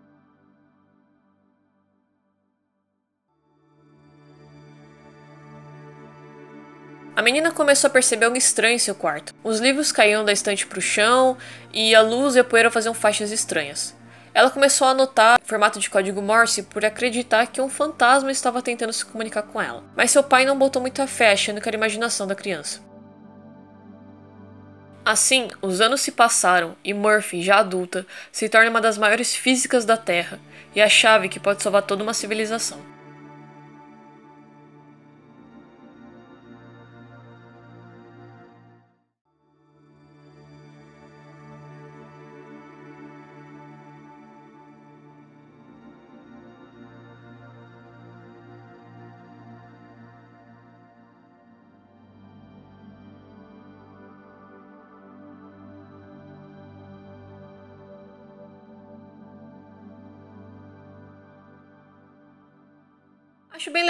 A 7.15 7.21
menina 7.21 7.49
começou 7.49 7.87
a 7.87 7.91
perceber 7.91 8.25
algo 8.25 8.37
estranho 8.37 8.75
em 8.75 8.79
seu 8.79 8.93
quarto. 8.93 9.33
Os 9.41 9.61
livros 9.61 9.89
caíam 9.89 10.25
da 10.25 10.33
estante 10.33 10.67
para 10.67 10.79
o 10.79 10.81
chão 10.81 11.37
e 11.73 11.95
a 11.95 12.01
luz 12.01 12.35
e 12.35 12.39
a 12.39 12.43
poeira 12.43 12.69
faziam 12.69 12.93
faixas 12.93 13.31
estranhas. 13.31 13.95
Ela 14.33 14.49
começou 14.49 14.85
a 14.85 14.91
anotar 14.91 15.39
formato 15.41 15.79
de 15.79 15.89
código 15.89 16.21
Morse 16.21 16.63
por 16.63 16.83
acreditar 16.83 17.47
que 17.47 17.61
um 17.61 17.69
fantasma 17.69 18.29
estava 18.31 18.61
tentando 18.61 18.91
se 18.91 19.05
comunicar 19.05 19.43
com 19.43 19.61
ela. 19.61 19.81
Mas 19.95 20.11
seu 20.11 20.21
pai 20.21 20.43
não 20.43 20.57
botou 20.57 20.81
muita 20.81 21.07
fé, 21.07 21.31
achando 21.31 21.61
que 21.61 21.69
era 21.69 21.77
imaginação 21.77 22.27
da 22.27 22.35
criança. 22.35 22.81
Assim, 25.05 25.47
os 25.61 25.79
anos 25.79 26.01
se 26.01 26.11
passaram 26.11 26.75
e 26.83 26.93
Murphy, 26.93 27.41
já 27.41 27.59
adulta, 27.59 28.05
se 28.29 28.49
torna 28.49 28.69
uma 28.69 28.81
das 28.81 28.97
maiores 28.97 29.33
físicas 29.33 29.85
da 29.85 29.95
Terra 29.95 30.37
e 30.75 30.81
a 30.81 30.89
chave 30.89 31.29
que 31.29 31.39
pode 31.39 31.63
salvar 31.63 31.83
toda 31.83 32.03
uma 32.03 32.13
civilização. 32.13 32.94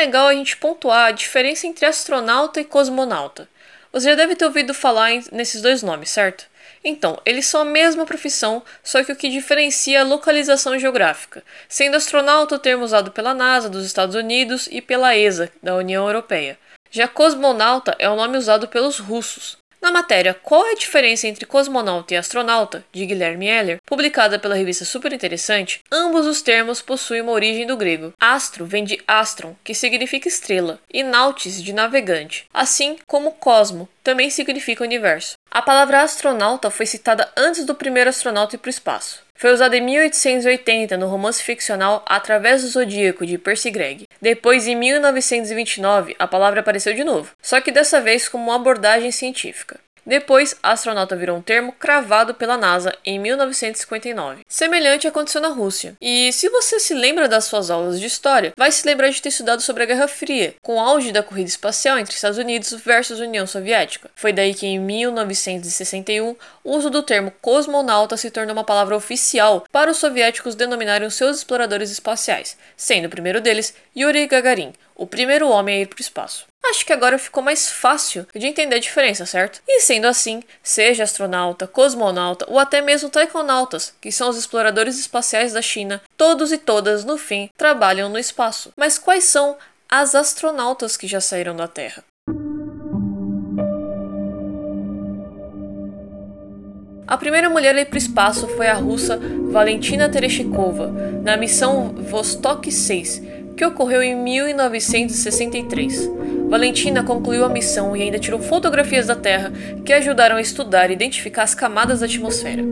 Legal 0.06 0.28
a 0.28 0.34
gente 0.34 0.56
pontuar 0.58 1.08
a 1.08 1.12
diferença 1.12 1.66
entre 1.66 1.86
astronauta 1.86 2.62
e 2.62 2.66
cosmonauta. 2.66 3.50
Você 3.92 4.10
já 4.10 4.16
deve 4.16 4.36
ter 4.36 4.46
ouvido 4.46 4.74
falar 4.74 5.10
nesses 5.32 5.62
dois 5.62 5.82
nomes, 5.82 6.12
certo? 6.12 6.46
Então, 6.84 7.20
eles 7.26 7.48
são 7.48 7.62
a 7.62 7.66
mesma 7.66 8.06
profissão, 8.06 8.62
só 8.84 9.04
que 9.04 9.12
o 9.12 9.16
que 9.16 9.30
diferencia 9.30 9.98
é 9.98 10.02
a 10.02 10.06
localização 10.06 10.78
geográfica, 10.78 11.44
sendo 11.68 11.98
astronauta 11.98 12.56
o 12.56 12.60
termo 12.60 12.84
usado 12.84 13.10
pela 13.10 13.34
NASA 13.34 13.68
dos 13.68 13.86
Estados 13.86 14.16
Unidos 14.16 14.68
e 14.72 14.82
pela 14.82 15.18
ESA 15.18 15.52
da 15.64 15.76
União 15.76 16.06
Europeia. 16.06 16.60
Já 16.92 17.08
cosmonauta 17.08 17.96
é 17.98 18.08
o 18.08 18.16
nome 18.16 18.38
usado 18.38 18.68
pelos 18.68 19.00
russos. 19.00 19.58
Na 19.86 19.92
matéria 19.92 20.34
Qual 20.34 20.66
é 20.66 20.72
a 20.72 20.76
diferença 20.76 21.28
entre 21.28 21.46
cosmonauta 21.46 22.16
e 22.16 22.18
astronauta, 22.18 22.84
de 22.92 23.06
Guilherme 23.06 23.46
Heller, 23.46 23.80
publicada 23.86 24.40
pela 24.40 24.56
revista 24.56 24.84
Super 24.84 25.14
Interessante, 25.14 25.84
ambos 25.92 26.26
os 26.26 26.42
termos 26.42 26.82
possuem 26.82 27.22
uma 27.22 27.32
origem 27.32 27.68
do 27.68 27.78
grego. 27.78 28.12
Astro 28.20 28.66
vem 28.66 28.84
de 28.84 29.00
astron, 29.08 29.56
que 29.64 29.76
significa 29.76 30.28
estrela, 30.28 30.80
e 30.92 31.04
nautis, 31.04 31.62
de 31.62 31.72
navegante, 31.72 32.48
assim 32.52 32.98
como 33.06 33.34
cosmo, 33.34 33.88
também 34.04 34.32
significa 34.32 34.84
universo. 34.84 35.36
A 35.56 35.62
palavra 35.62 36.02
astronauta 36.02 36.70
foi 36.70 36.86
citada 36.86 37.32
antes 37.34 37.64
do 37.64 37.74
primeiro 37.74 38.10
astronauta 38.10 38.58
ir 38.58 38.60
para 38.60 38.68
o 38.68 38.70
espaço. 38.70 39.24
Foi 39.36 39.54
usada 39.54 39.78
em 39.78 39.80
1880 39.80 40.98
no 40.98 41.08
romance 41.08 41.42
ficcional 41.42 42.04
Através 42.06 42.62
do 42.62 42.68
Zodíaco 42.68 43.26
de 43.26 43.38
Percy 43.38 43.72
Gregg. 43.72 44.06
Depois, 44.22 44.68
em 44.68 44.76
1929, 44.76 46.14
a 46.20 46.28
palavra 46.28 46.60
apareceu 46.60 46.94
de 46.94 47.06
novo, 47.06 47.32
só 47.42 47.62
que 47.62 47.72
dessa 47.72 48.02
vez 48.02 48.28
como 48.28 48.44
uma 48.44 48.58
abordagem 48.58 49.14
científica. 49.14 49.80
Depois, 50.06 50.56
astronauta 50.62 51.16
virou 51.16 51.38
um 51.38 51.42
termo 51.42 51.72
cravado 51.72 52.36
pela 52.36 52.58
NASA 52.58 52.96
em 53.04 53.18
1959. 53.18 54.44
Semelhante 54.48 55.08
aconteceu 55.08 55.42
na 55.42 55.48
Rússia. 55.48 55.96
E 56.00 56.32
se 56.32 56.48
você 56.50 56.80
se 56.80 56.94
lembra 56.94 57.28
das 57.28 57.46
suas 57.46 57.72
aulas 57.72 58.00
de 58.00 58.06
história, 58.06 58.54
vai 58.56 58.72
se 58.72 58.86
lembrar 58.86 59.10
de 59.10 59.22
ter 59.22 59.30
estudado 59.30 59.62
sobre 59.62 59.82
a 59.82 59.86
Guerra 59.88 60.08
Fria, 60.08 60.54
com 60.62 60.76
o 60.76 60.80
auge 60.80 61.12
da 61.12 61.24
corrida 61.24 61.50
espacial 61.50 61.98
entre 61.98 62.14
Estados 62.14 62.38
Unidos 62.38 62.72
versus 62.74 63.20
União 63.20 63.48
Soviética. 63.48 64.12
Foi 64.16 64.32
daí 64.32 64.54
que 64.54 64.68
em 64.68 64.80
1961, 64.80 66.36
o 66.64 66.76
uso 66.76 66.92
do 66.92 67.02
termo 67.02 67.34
cosmonauta 67.42 68.16
se 68.16 68.30
tornou 68.30 68.54
uma 68.54 68.64
palavra 68.64 68.96
oficial 68.96 69.66
para 69.72 69.90
os 69.90 69.98
soviéticos 69.98 70.54
denominarem 70.54 71.08
os 71.08 71.16
seus 71.16 71.38
exploradores 71.38 71.90
espaciais, 71.90 72.58
sendo 72.78 73.06
o 73.06 73.10
primeiro 73.10 73.42
deles 73.42 73.74
Yuri 73.96 74.28
Gagarin, 74.28 74.74
o 74.96 75.06
primeiro 75.06 75.50
homem 75.50 75.78
a 75.78 75.82
ir 75.82 75.88
para 75.88 75.98
o 75.98 76.02
espaço. 76.02 76.46
Acho 76.68 76.86
que 76.86 76.94
agora 76.94 77.20
ficou 77.20 77.44
mais 77.44 77.70
fácil 77.70 78.26
de 78.34 78.48
entender 78.48 78.78
a 78.78 78.80
diferença, 78.80 79.26
certo? 79.26 79.62
E 79.68 79.82
sendo 79.82 80.06
assim, 80.06 80.42
seja 80.64 81.04
astronauta, 81.04 81.68
cosmonauta 81.68 82.46
ou 82.50 82.58
até 82.58 82.82
mesmo 82.82 83.10
taikonautas, 83.10 83.94
que 84.02 84.12
são 84.12 84.30
os 84.30 84.38
exploradores 84.38 84.98
espaciais 84.98 85.54
da 85.54 85.62
China, 85.62 86.02
todos 86.18 86.52
e 86.52 86.58
todas, 86.58 87.06
no 87.06 87.18
fim, 87.18 87.50
trabalham 87.56 88.10
no 88.10 88.18
espaço. 88.18 88.74
Mas 88.76 88.98
quais 88.98 89.26
são 89.26 89.58
as 89.88 90.16
astronautas 90.16 90.98
que 90.98 91.08
já 91.08 91.22
saíram 91.22 91.56
da 91.56 91.68
Terra? 91.68 92.04
A 97.08 97.18
primeira 97.18 97.52
mulher 97.52 97.76
a 97.76 97.82
ir 97.82 97.86
para 97.86 97.96
o 97.96 98.00
espaço 98.00 98.48
foi 98.48 98.68
a 98.68 98.74
russa 98.74 99.20
Valentina 99.52 100.10
Tereshkova, 100.10 100.88
na 101.24 101.38
missão 101.38 101.90
Vostok 101.90 102.72
6, 102.72 103.22
que 103.56 103.66
ocorreu 103.66 104.04
em 104.04 104.16
1963. 104.16 106.10
Valentina 106.48 107.04
concluiu 107.04 107.44
a 107.44 107.50
missão 107.50 107.96
e 107.96 108.04
ainda 108.04 108.20
tirou 108.20 108.40
fotografias 108.40 109.08
da 109.08 109.16
Terra 109.16 109.52
que 109.84 109.94
ajudaram 109.94 110.36
a 110.36 110.42
estudar 110.42 110.90
e 110.90 110.94
identificar 110.94 111.44
as 111.44 111.56
camadas 111.56 112.02
da 112.02 112.06
atmosfera. 112.06 112.64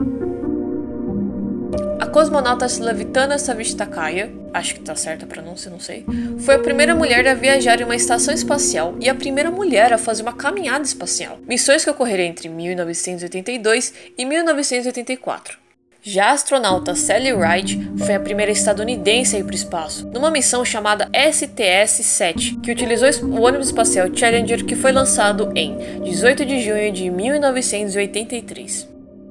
A 1.99 2.05
cosmonauta 2.05 2.65
Slavitana 2.65 3.39
Savitskaya, 3.39 4.31
acho 4.53 4.75
que 4.75 4.81
está 4.81 4.95
certa 4.95 5.25
a 5.25 5.27
pronúncia, 5.27 5.71
não 5.71 5.79
sei, 5.79 6.05
foi 6.39 6.55
a 6.55 6.59
primeira 6.59 6.93
mulher 6.93 7.27
a 7.27 7.33
viajar 7.33 7.81
em 7.81 7.85
uma 7.85 7.95
estação 7.95 8.33
espacial 8.33 8.95
e 8.99 9.09
a 9.09 9.15
primeira 9.15 9.49
mulher 9.49 9.93
a 9.93 9.97
fazer 9.97 10.21
uma 10.21 10.33
caminhada 10.33 10.83
espacial. 10.83 11.39
Missões 11.47 11.83
que 11.83 11.89
ocorreram 11.89 12.25
entre 12.25 12.49
1982 12.49 13.93
e 14.17 14.25
1984. 14.25 15.62
Já 16.05 16.31
a 16.31 16.31
astronauta 16.31 16.95
Sally 16.95 17.31
Ride 17.33 17.89
foi 17.97 18.13
a 18.13 18.19
primeira 18.19 18.51
estadunidense 18.51 19.37
a 19.37 19.39
ir 19.39 19.45
para 19.45 19.53
o 19.53 19.55
espaço, 19.55 20.05
numa 20.09 20.29
missão 20.29 20.65
chamada 20.65 21.09
STS-7, 21.13 22.59
que 22.59 22.73
utilizou 22.73 23.07
o 23.29 23.41
ônibus 23.41 23.67
espacial 23.67 24.09
Challenger 24.13 24.65
que 24.65 24.75
foi 24.75 24.91
lançado 24.91 25.53
em 25.55 26.01
18 26.03 26.45
de 26.45 26.59
junho 26.59 26.91
de 26.91 27.09
1983. 27.09 28.89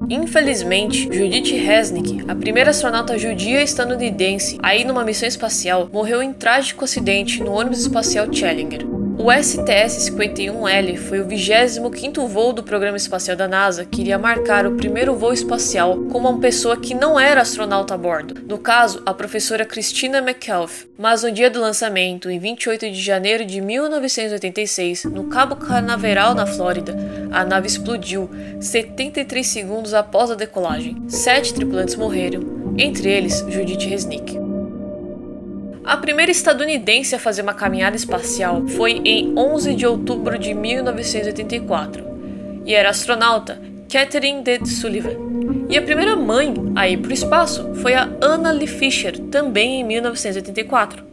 Infelizmente, 0.09 1.03
Judith 1.03 1.55
Resnick, 1.63 2.25
a 2.27 2.33
primeira 2.33 2.71
astronauta 2.71 3.19
judia 3.19 3.61
estadunidense 3.61 4.57
a 4.63 4.75
ir 4.75 4.83
numa 4.83 5.03
missão 5.03 5.27
espacial, 5.27 5.87
morreu 5.93 6.23
em 6.23 6.33
trágico 6.33 6.85
acidente 6.85 7.43
no 7.43 7.51
ônibus 7.51 7.81
espacial 7.81 8.25
Challenger. 8.33 9.02
O 9.15 9.27
STS-51L 9.27 10.97
foi 10.97 11.19
o 11.19 11.25
25º 11.25 12.27
voo 12.27 12.51
do 12.51 12.63
programa 12.63 12.97
espacial 12.97 13.37
da 13.37 13.47
NASA 13.47 13.85
que 13.85 14.01
iria 14.01 14.17
marcar 14.17 14.65
o 14.65 14.75
primeiro 14.75 15.15
voo 15.15 15.31
espacial 15.31 15.95
com 16.11 16.17
uma 16.17 16.39
pessoa 16.39 16.75
que 16.75 16.95
não 16.95 17.19
era 17.19 17.41
astronauta 17.41 17.93
a 17.93 17.97
bordo, 17.97 18.41
no 18.47 18.57
caso, 18.57 19.03
a 19.05 19.13
professora 19.13 19.65
Christina 19.65 20.17
McKelvey. 20.17 20.87
Mas 20.97 21.21
no 21.21 21.31
dia 21.31 21.49
do 21.49 21.61
lançamento, 21.61 22.29
em 22.29 22.39
28 22.39 22.89
de 22.89 23.01
janeiro 23.01 23.45
de 23.45 23.61
1986, 23.61 25.05
no 25.05 25.25
Cabo 25.25 25.55
Canaveral, 25.55 26.33
na 26.33 26.47
Flórida, 26.47 26.95
a 27.31 27.45
nave 27.45 27.67
explodiu 27.67 28.29
73 28.59 29.45
segundos 29.45 29.93
após 29.93 30.31
a 30.31 30.35
decolagem. 30.35 30.97
Sete 31.07 31.53
tripulantes 31.53 31.95
morreram, 31.95 32.41
entre 32.77 33.09
eles 33.09 33.45
Judith 33.47 33.87
Resnick. 33.87 34.42
A 35.85 35.97
primeira 35.97 36.31
estadunidense 36.31 37.13
a 37.13 37.19
fazer 37.19 37.41
uma 37.41 37.53
caminhada 37.53 37.97
espacial 37.97 38.65
foi 38.67 39.01
em 39.03 39.37
11 39.37 39.75
de 39.75 39.85
outubro 39.85 40.39
de 40.39 40.53
1984 40.53 42.05
e 42.65 42.73
era 42.73 42.87
a 42.87 42.91
astronauta 42.91 43.59
Catherine 43.91 44.41
D. 44.41 44.65
Sullivan. 44.65 45.17
E 45.69 45.77
a 45.77 45.81
primeira 45.81 46.15
mãe 46.15 46.53
a 46.75 46.87
ir 46.87 46.97
para 46.97 47.11
o 47.11 47.13
espaço 47.13 47.75
foi 47.75 47.93
a 47.95 48.09
Anna 48.21 48.51
Lee 48.51 48.65
Fisher, 48.65 49.17
também 49.29 49.81
em 49.81 49.83
1984. 49.83 51.03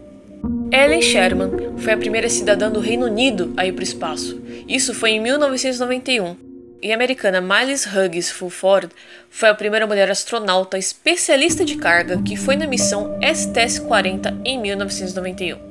Ellen 0.72 1.02
Sherman 1.02 1.50
foi 1.78 1.92
a 1.92 1.98
primeira 1.98 2.28
cidadã 2.28 2.70
do 2.70 2.78
Reino 2.78 3.06
Unido 3.06 3.52
a 3.56 3.66
ir 3.66 3.72
para 3.72 3.80
o 3.80 3.84
espaço. 3.84 4.40
Isso 4.68 4.94
foi 4.94 5.10
em 5.10 5.20
1991 5.20 6.49
e 6.82 6.92
a 6.92 6.94
americana 6.94 7.40
Miles 7.40 7.86
Hughes 7.86 8.30
Fulford 8.30 8.90
foi 9.28 9.48
a 9.48 9.54
primeira 9.54 9.86
mulher 9.86 10.10
astronauta 10.10 10.78
especialista 10.78 11.64
de 11.64 11.76
carga 11.76 12.22
que 12.22 12.36
foi 12.36 12.56
na 12.56 12.66
missão 12.66 13.18
STS-40 13.20 14.40
em 14.44 14.58
1991. 14.60 15.70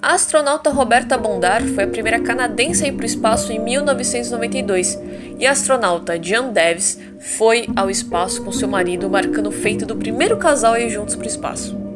A 0.00 0.14
astronauta 0.14 0.70
Roberta 0.70 1.18
Bondar 1.18 1.62
foi 1.74 1.84
a 1.84 1.88
primeira 1.88 2.20
canadense 2.20 2.84
a 2.84 2.88
ir 2.88 2.92
para 2.92 3.02
o 3.02 3.06
espaço 3.06 3.52
em 3.52 3.58
1992 3.58 4.98
e 5.38 5.46
a 5.46 5.50
astronauta 5.50 6.22
Jan 6.22 6.50
Davis 6.52 7.00
foi 7.18 7.68
ao 7.74 7.90
espaço 7.90 8.44
com 8.44 8.52
seu 8.52 8.68
marido, 8.68 9.10
marcando 9.10 9.48
o 9.48 9.52
feito 9.52 9.84
do 9.84 9.96
primeiro 9.96 10.36
casal 10.36 10.74
a 10.74 10.80
ir 10.80 10.88
juntos 10.88 11.16
para 11.16 11.24
o 11.24 11.28
espaço. 11.28 11.87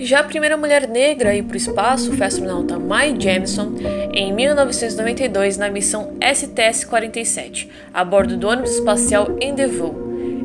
Já 0.00 0.20
a 0.20 0.24
primeira 0.24 0.56
mulher 0.56 0.86
negra 0.86 1.30
a 1.30 1.34
ir 1.34 1.42
para 1.42 1.54
o 1.54 1.56
espaço 1.56 2.12
foi 2.12 2.24
a 2.24 2.28
astronauta 2.28 2.78
Mae 2.78 3.20
Jemison 3.20 3.74
em 4.12 4.32
1992 4.32 5.56
na 5.56 5.68
missão 5.68 6.16
STS-47, 6.20 7.68
a 7.92 8.04
bordo 8.04 8.36
do 8.36 8.46
ônibus 8.46 8.76
espacial 8.76 9.36
Endeavour. 9.40 9.94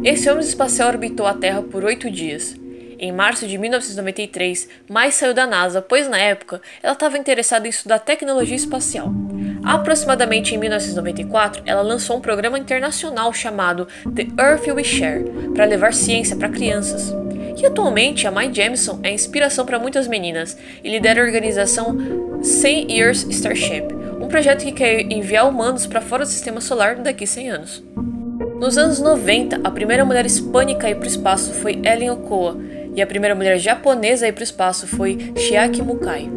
Esse 0.03 0.27
ônibus 0.27 0.47
espacial 0.47 0.89
orbitou 0.89 1.27
a 1.27 1.35
Terra 1.35 1.61
por 1.61 1.83
oito 1.83 2.09
dias. 2.09 2.55
Em 2.97 3.11
março 3.11 3.45
de 3.45 3.59
1993, 3.59 4.69
Mai 4.89 5.11
saiu 5.11 5.35
da 5.35 5.45
NASA, 5.45 5.83
pois 5.83 6.09
na 6.09 6.17
época 6.17 6.59
ela 6.81 6.93
estava 6.93 7.17
interessada 7.17 7.67
em 7.67 7.69
estudar 7.69 7.99
tecnologia 7.99 8.55
espacial. 8.55 9.13
Aproximadamente 9.63 10.55
em 10.55 10.57
1994, 10.57 11.61
ela 11.65 11.83
lançou 11.83 12.17
um 12.17 12.21
programa 12.21 12.57
internacional 12.57 13.31
chamado 13.31 13.87
The 14.15 14.27
Earth 14.41 14.67
We 14.67 14.83
Share 14.83 15.23
para 15.53 15.65
levar 15.65 15.93
ciência 15.93 16.35
para 16.35 16.49
crianças. 16.49 17.13
E 17.57 17.65
atualmente 17.65 18.27
a 18.27 18.31
Mai 18.31 18.51
Jamison 18.53 18.99
é 19.03 19.11
inspiração 19.11 19.65
para 19.65 19.79
muitas 19.79 20.07
meninas 20.07 20.57
e 20.83 20.89
lidera 20.89 21.21
a 21.21 21.25
organização 21.25 21.97
100 22.41 22.91
Years 22.91 23.25
Starship, 23.29 23.87
um 24.19 24.27
projeto 24.27 24.63
que 24.63 24.71
quer 24.71 25.01
enviar 25.11 25.47
humanos 25.47 25.85
para 25.85 26.01
fora 26.01 26.25
do 26.25 26.29
sistema 26.29 26.59
solar 26.59 26.95
daqui 26.95 27.23
a 27.23 27.27
100 27.27 27.49
anos. 27.49 27.83
Nos 28.59 28.77
anos 28.77 28.99
90, 28.99 29.61
a 29.63 29.71
primeira 29.71 30.05
mulher 30.05 30.25
hispânica 30.25 30.87
a 30.87 30.89
ir 30.89 30.95
para 30.95 31.05
o 31.05 31.07
espaço 31.07 31.53
foi 31.53 31.79
Ellen 31.83 32.11
Okoa, 32.11 32.57
e 32.95 33.01
a 33.01 33.07
primeira 33.07 33.35
mulher 33.35 33.57
japonesa 33.57 34.25
a 34.25 34.29
ir 34.29 34.33
para 34.33 34.41
o 34.41 34.43
espaço 34.43 34.87
foi 34.87 35.33
Chiaki 35.35 35.81
Mukai. 35.81 36.29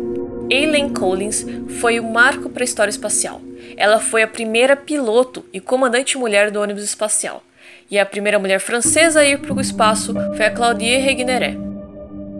Aileen 0.50 0.90
Collins 0.90 1.44
foi 1.80 1.99
o 1.99 2.04
marco 2.04 2.49
para 2.49 2.62
a 2.62 2.64
história 2.64 2.90
espacial. 2.90 3.40
Ela 3.76 3.99
foi 3.99 4.23
a 4.23 4.28
primeira 4.28 4.76
piloto 4.76 5.44
e 5.52 5.61
comandante 5.61 6.16
mulher 6.16 6.50
do 6.50 6.61
ônibus 6.61 6.85
espacial 6.85 7.42
e 7.90 7.99
a 7.99 8.07
primeira 8.07 8.38
mulher 8.38 8.61
francesa 8.61 9.21
a 9.21 9.25
ir 9.25 9.38
para 9.38 9.55
o 9.55 9.61
espaço 9.61 10.14
foi 10.37 10.47
a 10.47 10.50
Claudie 10.50 10.97
Regneré. 10.99 11.57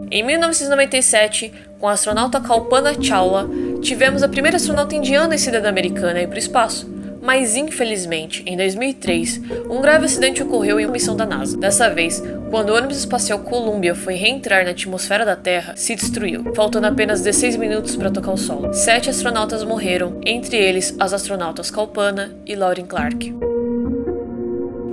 Em 0.09 0.23
1997, 0.23 1.51
com 1.79 1.87
a 1.87 1.91
astronauta 1.91 2.39
Kalpana 2.39 2.93
Chawla, 3.01 3.49
tivemos 3.81 4.23
a 4.23 4.29
primeira 4.29 4.57
astronauta 4.57 4.95
indiana 4.95 5.35
e 5.35 5.39
cidadã 5.39 5.69
americana 5.69 6.19
a 6.19 6.21
ir 6.23 6.27
para 6.27 6.35
o 6.35 6.39
espaço. 6.39 6.97
Mas 7.21 7.57
infelizmente, 7.57 8.41
em 8.45 8.55
2003, 8.55 9.41
um 9.69 9.81
grave 9.81 10.05
acidente 10.05 10.41
ocorreu 10.41 10.79
em 10.79 10.85
uma 10.85 10.93
missão 10.93 11.13
da 11.13 11.25
NASA. 11.25 11.57
Dessa 11.57 11.89
vez, 11.89 12.23
quando 12.49 12.69
o 12.69 12.75
ônibus 12.75 12.99
espacial 12.99 13.39
Columbia 13.39 13.93
foi 13.93 14.13
reentrar 14.13 14.63
na 14.63 14.71
atmosfera 14.71 15.25
da 15.25 15.35
Terra, 15.35 15.75
se 15.75 15.93
destruiu, 15.93 16.53
faltando 16.55 16.87
apenas 16.87 17.21
16 17.21 17.57
minutos 17.57 17.97
para 17.97 18.11
tocar 18.11 18.31
o 18.31 18.37
solo. 18.37 18.73
Sete 18.73 19.09
astronautas 19.09 19.65
morreram, 19.65 20.21
entre 20.25 20.55
eles 20.55 20.95
as 20.97 21.11
astronautas 21.11 21.69
Kalpana 21.69 22.33
e 22.45 22.55
Lauren 22.55 22.85
Clark. 22.85 23.46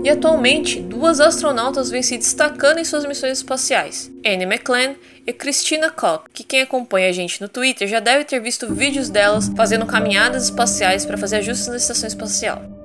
E 0.04 0.10
atualmente, 0.10 0.80
duas 0.80 1.18
astronautas 1.18 1.88
vêm 1.88 2.02
se 2.02 2.18
destacando 2.18 2.78
em 2.78 2.84
suas 2.84 3.06
missões 3.06 3.38
espaciais: 3.38 4.12
Anne 4.24 4.44
McClan 4.44 4.96
e 5.26 5.32
Christina 5.32 5.88
Koch, 5.88 6.24
que 6.30 6.44
quem 6.44 6.60
acompanha 6.60 7.08
a 7.08 7.12
gente 7.12 7.40
no 7.40 7.48
Twitter 7.48 7.88
já 7.88 8.00
deve 8.00 8.24
ter 8.24 8.38
visto 8.38 8.72
vídeos 8.74 9.08
delas 9.08 9.50
fazendo 9.56 9.86
caminhadas 9.86 10.44
espaciais 10.44 11.06
para 11.06 11.16
fazer 11.16 11.36
ajustes 11.36 11.68
na 11.68 11.78
estação 11.78 12.06
espacial. 12.06 12.83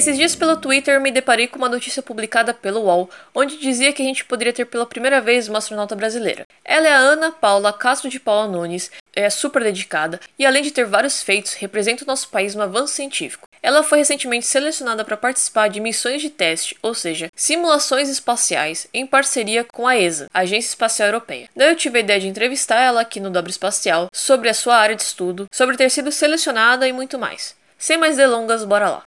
Esses 0.00 0.16
dias 0.16 0.34
pelo 0.34 0.56
Twitter 0.56 0.98
me 0.98 1.10
deparei 1.10 1.46
com 1.46 1.58
uma 1.58 1.68
notícia 1.68 2.02
publicada 2.02 2.54
pelo 2.54 2.84
UOL, 2.84 3.10
onde 3.34 3.58
dizia 3.58 3.92
que 3.92 4.00
a 4.00 4.04
gente 4.06 4.24
poderia 4.24 4.50
ter 4.50 4.64
pela 4.64 4.86
primeira 4.86 5.20
vez 5.20 5.46
uma 5.46 5.58
astronauta 5.58 5.94
brasileira. 5.94 6.46
Ela 6.64 6.88
é 6.88 6.90
a 6.94 6.96
Ana 6.96 7.30
Paula 7.30 7.70
Castro 7.70 8.08
de 8.08 8.18
Paula 8.18 8.50
Nunes, 8.50 8.90
é 9.14 9.28
super 9.28 9.62
dedicada 9.62 10.18
e 10.38 10.46
além 10.46 10.62
de 10.62 10.70
ter 10.70 10.86
vários 10.86 11.22
feitos, 11.22 11.52
representa 11.52 12.02
o 12.02 12.06
nosso 12.06 12.30
país 12.30 12.54
no 12.54 12.62
avanço 12.62 12.94
científico. 12.94 13.46
Ela 13.62 13.82
foi 13.82 13.98
recentemente 13.98 14.46
selecionada 14.46 15.04
para 15.04 15.18
participar 15.18 15.68
de 15.68 15.80
missões 15.80 16.22
de 16.22 16.30
teste, 16.30 16.78
ou 16.80 16.94
seja, 16.94 17.30
simulações 17.36 18.08
espaciais, 18.08 18.86
em 18.94 19.06
parceria 19.06 19.64
com 19.64 19.86
a 19.86 19.98
ESA, 19.98 20.30
Agência 20.32 20.70
Espacial 20.70 21.08
Europeia. 21.08 21.50
Daí 21.54 21.68
eu 21.68 21.76
tive 21.76 21.98
a 21.98 22.00
ideia 22.00 22.20
de 22.20 22.26
entrevistar 22.26 22.80
ela 22.80 23.02
aqui 23.02 23.20
no 23.20 23.28
Dobro 23.28 23.50
Espacial 23.50 24.08
sobre 24.14 24.48
a 24.48 24.54
sua 24.54 24.76
área 24.76 24.96
de 24.96 25.02
estudo, 25.02 25.46
sobre 25.52 25.76
ter 25.76 25.90
sido 25.90 26.10
selecionada 26.10 26.88
e 26.88 26.92
muito 26.94 27.18
mais. 27.18 27.54
Sem 27.80 27.96
mais 27.96 28.18
delongas, 28.18 28.62
bora 28.62 28.90
lá. 28.90 29.02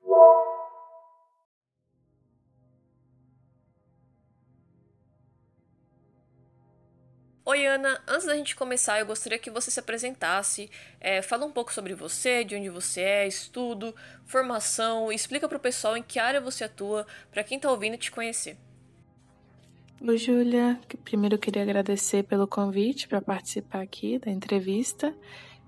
Oi, 7.50 7.66
Ana. 7.66 8.00
Antes 8.06 8.26
da 8.26 8.36
gente 8.36 8.54
começar, 8.54 9.00
eu 9.00 9.06
gostaria 9.06 9.36
que 9.36 9.50
você 9.50 9.72
se 9.72 9.80
apresentasse, 9.80 10.70
é, 11.00 11.20
fala 11.20 11.44
um 11.44 11.50
pouco 11.50 11.72
sobre 11.72 11.96
você, 11.96 12.44
de 12.44 12.54
onde 12.54 12.68
você 12.68 13.00
é, 13.00 13.26
estudo, 13.26 13.92
formação, 14.24 15.10
e 15.10 15.16
explica 15.16 15.48
para 15.48 15.56
o 15.56 15.60
pessoal 15.60 15.96
em 15.96 16.02
que 16.04 16.20
área 16.20 16.40
você 16.40 16.62
atua, 16.62 17.04
para 17.32 17.42
quem 17.42 17.56
está 17.56 17.68
ouvindo 17.68 17.96
te 17.96 18.12
conhecer. 18.12 18.56
Oi, 20.00 20.16
Júlia. 20.16 20.78
Primeiro 21.02 21.34
eu 21.34 21.38
queria 21.40 21.62
agradecer 21.62 22.22
pelo 22.22 22.46
convite 22.46 23.08
para 23.08 23.20
participar 23.20 23.80
aqui 23.80 24.20
da 24.20 24.30
entrevista 24.30 25.12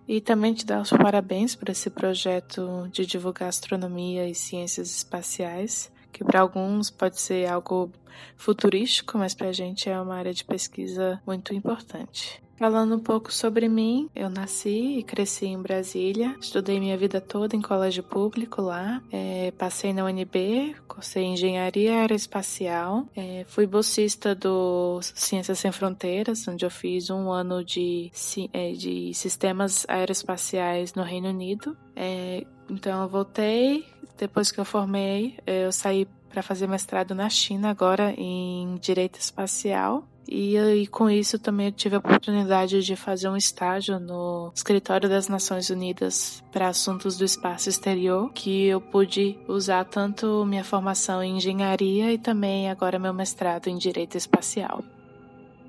e 0.06 0.20
também 0.20 0.54
te 0.54 0.64
dar 0.64 0.82
os 0.82 0.90
parabéns 0.90 1.56
por 1.56 1.68
esse 1.68 1.90
projeto 1.90 2.88
de 2.92 3.04
divulgar 3.04 3.48
astronomia 3.48 4.28
e 4.28 4.36
ciências 4.36 4.88
espaciais 4.88 5.91
que 6.12 6.24
para 6.24 6.40
alguns 6.40 6.90
pode 6.90 7.20
ser 7.20 7.48
algo 7.48 7.90
futurístico, 8.36 9.18
mas 9.18 9.34
para 9.34 9.48
a 9.48 9.52
gente 9.52 9.88
é 9.88 10.00
uma 10.00 10.16
área 10.16 10.34
de 10.34 10.44
pesquisa 10.44 11.20
muito 11.26 11.54
importante. 11.54 12.42
Falando 12.62 12.94
um 12.94 13.00
pouco 13.00 13.32
sobre 13.32 13.68
mim, 13.68 14.08
eu 14.14 14.30
nasci 14.30 14.98
e 14.98 15.02
cresci 15.02 15.46
em 15.46 15.60
Brasília, 15.60 16.36
estudei 16.40 16.78
minha 16.78 16.96
vida 16.96 17.20
toda 17.20 17.56
em 17.56 17.60
colégio 17.60 18.04
público 18.04 18.62
lá, 18.62 19.02
é, 19.10 19.50
passei 19.58 19.92
na 19.92 20.04
UNB, 20.04 20.76
cursei 20.86 21.24
engenharia 21.24 21.94
aeroespacial, 21.94 23.04
é, 23.16 23.44
fui 23.48 23.66
bolsista 23.66 24.32
do 24.32 25.00
Ciências 25.02 25.58
Sem 25.58 25.72
Fronteiras, 25.72 26.46
onde 26.46 26.64
eu 26.64 26.70
fiz 26.70 27.10
um 27.10 27.32
ano 27.32 27.64
de, 27.64 28.12
é, 28.52 28.70
de 28.70 29.12
sistemas 29.12 29.84
aeroespaciais 29.88 30.94
no 30.94 31.02
Reino 31.02 31.30
Unido. 31.30 31.76
É, 31.96 32.46
então 32.70 33.02
eu 33.02 33.08
voltei, 33.08 33.84
depois 34.18 34.50
que 34.50 34.60
eu 34.60 34.64
formei, 34.64 35.38
eu 35.46 35.72
saí 35.72 36.06
para 36.32 36.42
fazer 36.42 36.66
mestrado 36.66 37.14
na 37.14 37.28
China 37.28 37.70
agora 37.70 38.14
em 38.16 38.76
direito 38.76 39.18
espacial. 39.18 40.04
E, 40.26 40.56
e, 40.56 40.86
com 40.86 41.10
isso 41.10 41.38
também 41.38 41.66
eu 41.66 41.72
tive 41.72 41.96
a 41.96 41.98
oportunidade 41.98 42.80
de 42.82 42.96
fazer 42.96 43.28
um 43.28 43.36
estágio 43.36 43.98
no 43.98 44.52
Escritório 44.54 45.08
das 45.08 45.28
Nações 45.28 45.68
Unidas 45.68 46.42
para 46.52 46.68
Assuntos 46.68 47.18
do 47.18 47.24
Espaço 47.24 47.68
Exterior, 47.68 48.32
que 48.32 48.66
eu 48.66 48.80
pude 48.80 49.36
usar 49.48 49.84
tanto 49.84 50.44
minha 50.46 50.64
formação 50.64 51.22
em 51.22 51.36
engenharia 51.36 52.12
e 52.12 52.18
também 52.18 52.70
agora 52.70 52.98
meu 52.98 53.12
mestrado 53.12 53.66
em 53.66 53.76
direito 53.76 54.16
espacial. 54.16 54.82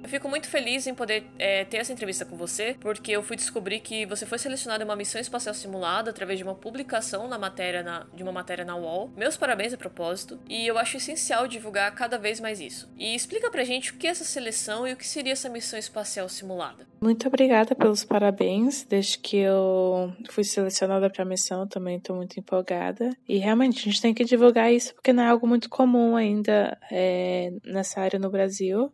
Eu 0.04 0.10
fico 0.10 0.28
muito 0.28 0.50
feliz 0.50 0.86
em 0.86 0.94
poder 0.94 1.24
é, 1.40 1.64
ter 1.64 1.78
essa 1.78 1.94
entrevista 1.94 2.26
com 2.26 2.36
você, 2.36 2.76
porque 2.78 3.10
eu 3.14 3.24
fui 3.24 3.38
descobrir 3.38 3.80
que 3.80 4.06
você 4.06 4.26
foi 4.26 4.38
selecionado 4.38 4.84
em 4.84 4.86
uma 4.86 4.98
missão 4.98 5.20
espacial 5.20 5.56
simulada 5.56 6.12
através 6.12 6.38
de 6.38 6.44
uma 6.44 6.54
publicação 6.54 7.26
na 7.30 7.40
matéria 7.40 7.82
na, 7.82 8.06
de 8.14 8.22
uma 8.22 8.34
matéria 8.34 8.66
na 8.66 8.76
UOL. 8.76 9.10
Meus 9.16 9.38
parabéns 9.38 9.74
a 9.74 9.78
propósito, 9.78 10.38
e 10.50 10.68
eu 10.68 10.78
acho 10.78 10.98
essencial 10.98 11.48
divulgar 11.48 11.96
cada 11.96 12.18
vez 12.18 12.42
mais 12.42 12.60
isso. 12.60 12.92
E 12.98 13.16
explica 13.16 13.50
pra 13.50 13.64
gente 13.64 13.92
o 13.92 13.96
que 13.96 14.06
é 14.06 14.10
essa 14.10 14.26
seleção 14.26 14.86
e 14.86 14.92
o 14.92 14.98
que 14.98 15.08
seria 15.08 15.32
essa 15.32 15.48
missão 15.48 15.80
espacial 15.80 16.28
simulada. 16.28 16.86
Muito 17.02 17.28
obrigada 17.28 17.74
pelos 17.74 18.04
parabéns. 18.04 18.84
Desde 18.84 19.18
que 19.18 19.38
eu 19.38 20.14
fui 20.30 20.44
selecionada 20.44 21.10
para 21.10 21.24
a 21.24 21.26
missão, 21.26 21.66
também 21.66 21.98
estou 21.98 22.16
muito 22.16 22.40
empolgada. 22.40 23.10
E 23.28 23.38
realmente 23.38 23.80
a 23.80 23.84
gente 23.84 24.02
tem 24.02 24.14
que 24.14 24.24
divulgar 24.26 24.72
isso 24.72 24.94
porque 24.94 25.14
não 25.14 25.24
é 25.24 25.30
algo 25.30 25.48
muito 25.48 25.70
comum 25.70 26.16
ainda 26.16 26.78
é, 26.92 27.54
nessa 27.66 28.02
área 28.02 28.20
no 28.20 28.30
Brasil. 28.30 28.92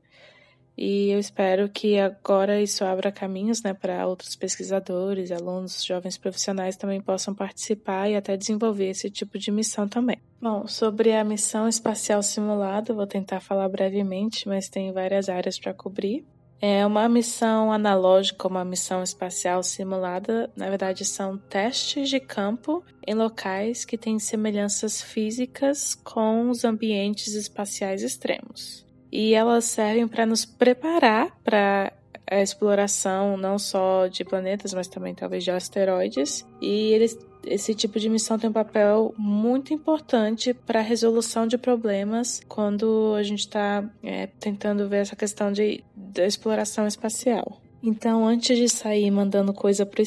E 0.82 1.10
eu 1.10 1.20
espero 1.20 1.68
que 1.68 2.00
agora 2.00 2.62
isso 2.62 2.86
abra 2.86 3.12
caminhos 3.12 3.62
né, 3.62 3.74
para 3.74 4.08
outros 4.08 4.34
pesquisadores, 4.38 5.30
alunos, 5.30 5.84
jovens 5.84 6.18
profissionais 6.18 6.78
também 6.78 7.02
possam 7.02 7.36
participar 7.36 8.10
e 8.10 8.16
até 8.16 8.38
desenvolver 8.38 8.92
esse 8.92 9.10
tipo 9.10 9.38
de 9.38 9.52
missão 9.52 9.90
também. 9.90 10.22
Bom, 10.42 10.66
sobre 10.68 11.14
a 11.14 11.22
missão 11.22 11.68
espacial 11.68 12.24
simulada, 12.24 12.94
vou 12.94 13.06
tentar 13.06 13.42
falar 13.42 13.68
brevemente, 13.68 14.48
mas 14.48 14.70
tem 14.70 14.94
várias 14.94 15.28
áreas 15.28 15.60
para 15.60 15.74
cobrir. 15.74 16.26
É 16.62 16.86
uma 16.86 17.10
missão 17.10 17.74
analógica, 17.74 18.48
uma 18.48 18.64
missão 18.64 19.04
espacial 19.04 19.62
simulada, 19.62 20.50
na 20.56 20.70
verdade 20.70 21.04
são 21.04 21.38
testes 21.38 22.10
de 22.10 22.22
campo 22.22 22.82
em 23.06 23.16
locais 23.16 23.84
que 23.84 23.98
têm 23.98 24.18
semelhanças 24.18 25.02
físicas 25.02 25.94
com 25.94 26.50
os 26.50 26.64
ambientes 26.64 27.34
espaciais 27.34 28.02
extremos 28.02 28.88
e 29.12 29.34
elas 29.34 29.66
servem 29.66 30.08
para 30.08 30.26
nos 30.26 30.46
preparar 30.46 31.36
para 31.44 31.94
a 32.30 32.42
exploração 32.42 33.36
não 33.36 33.58
só 33.58 34.08
de 34.08 34.24
planetas, 34.24 34.74
mas 34.74 34.88
também 34.88 35.16
talvez 35.16 35.44
de 35.44 35.52
asteroides. 35.52 36.46
E 36.62 36.94
eles, 36.94 37.18
esse 37.46 37.74
tipo 37.74 38.00
de 38.00 38.08
missão 38.08 38.38
tem 38.38 38.50
um 38.50 38.54
papel 38.54 39.14
muito 39.18 39.74
importante 39.74 40.54
para 40.54 40.80
a 40.80 40.84
resolução 40.84 41.48
de 41.48 41.58
problemas 41.58 42.42
quando 42.48 43.16
a 43.18 43.24
gente 43.24 43.40
está 43.40 43.84
é, 44.04 44.28
tentando 44.40 44.88
ver 44.88 44.98
essa 44.98 45.16
questão 45.16 45.52
de, 45.52 45.84
da 45.96 46.26
exploração 46.26 46.86
espacial. 46.86 47.60
Então, 47.82 48.28
antes 48.28 48.58
de 48.58 48.68
sair 48.68 49.10
mandando 49.10 49.54
coisa 49.54 49.86
para 49.86 50.02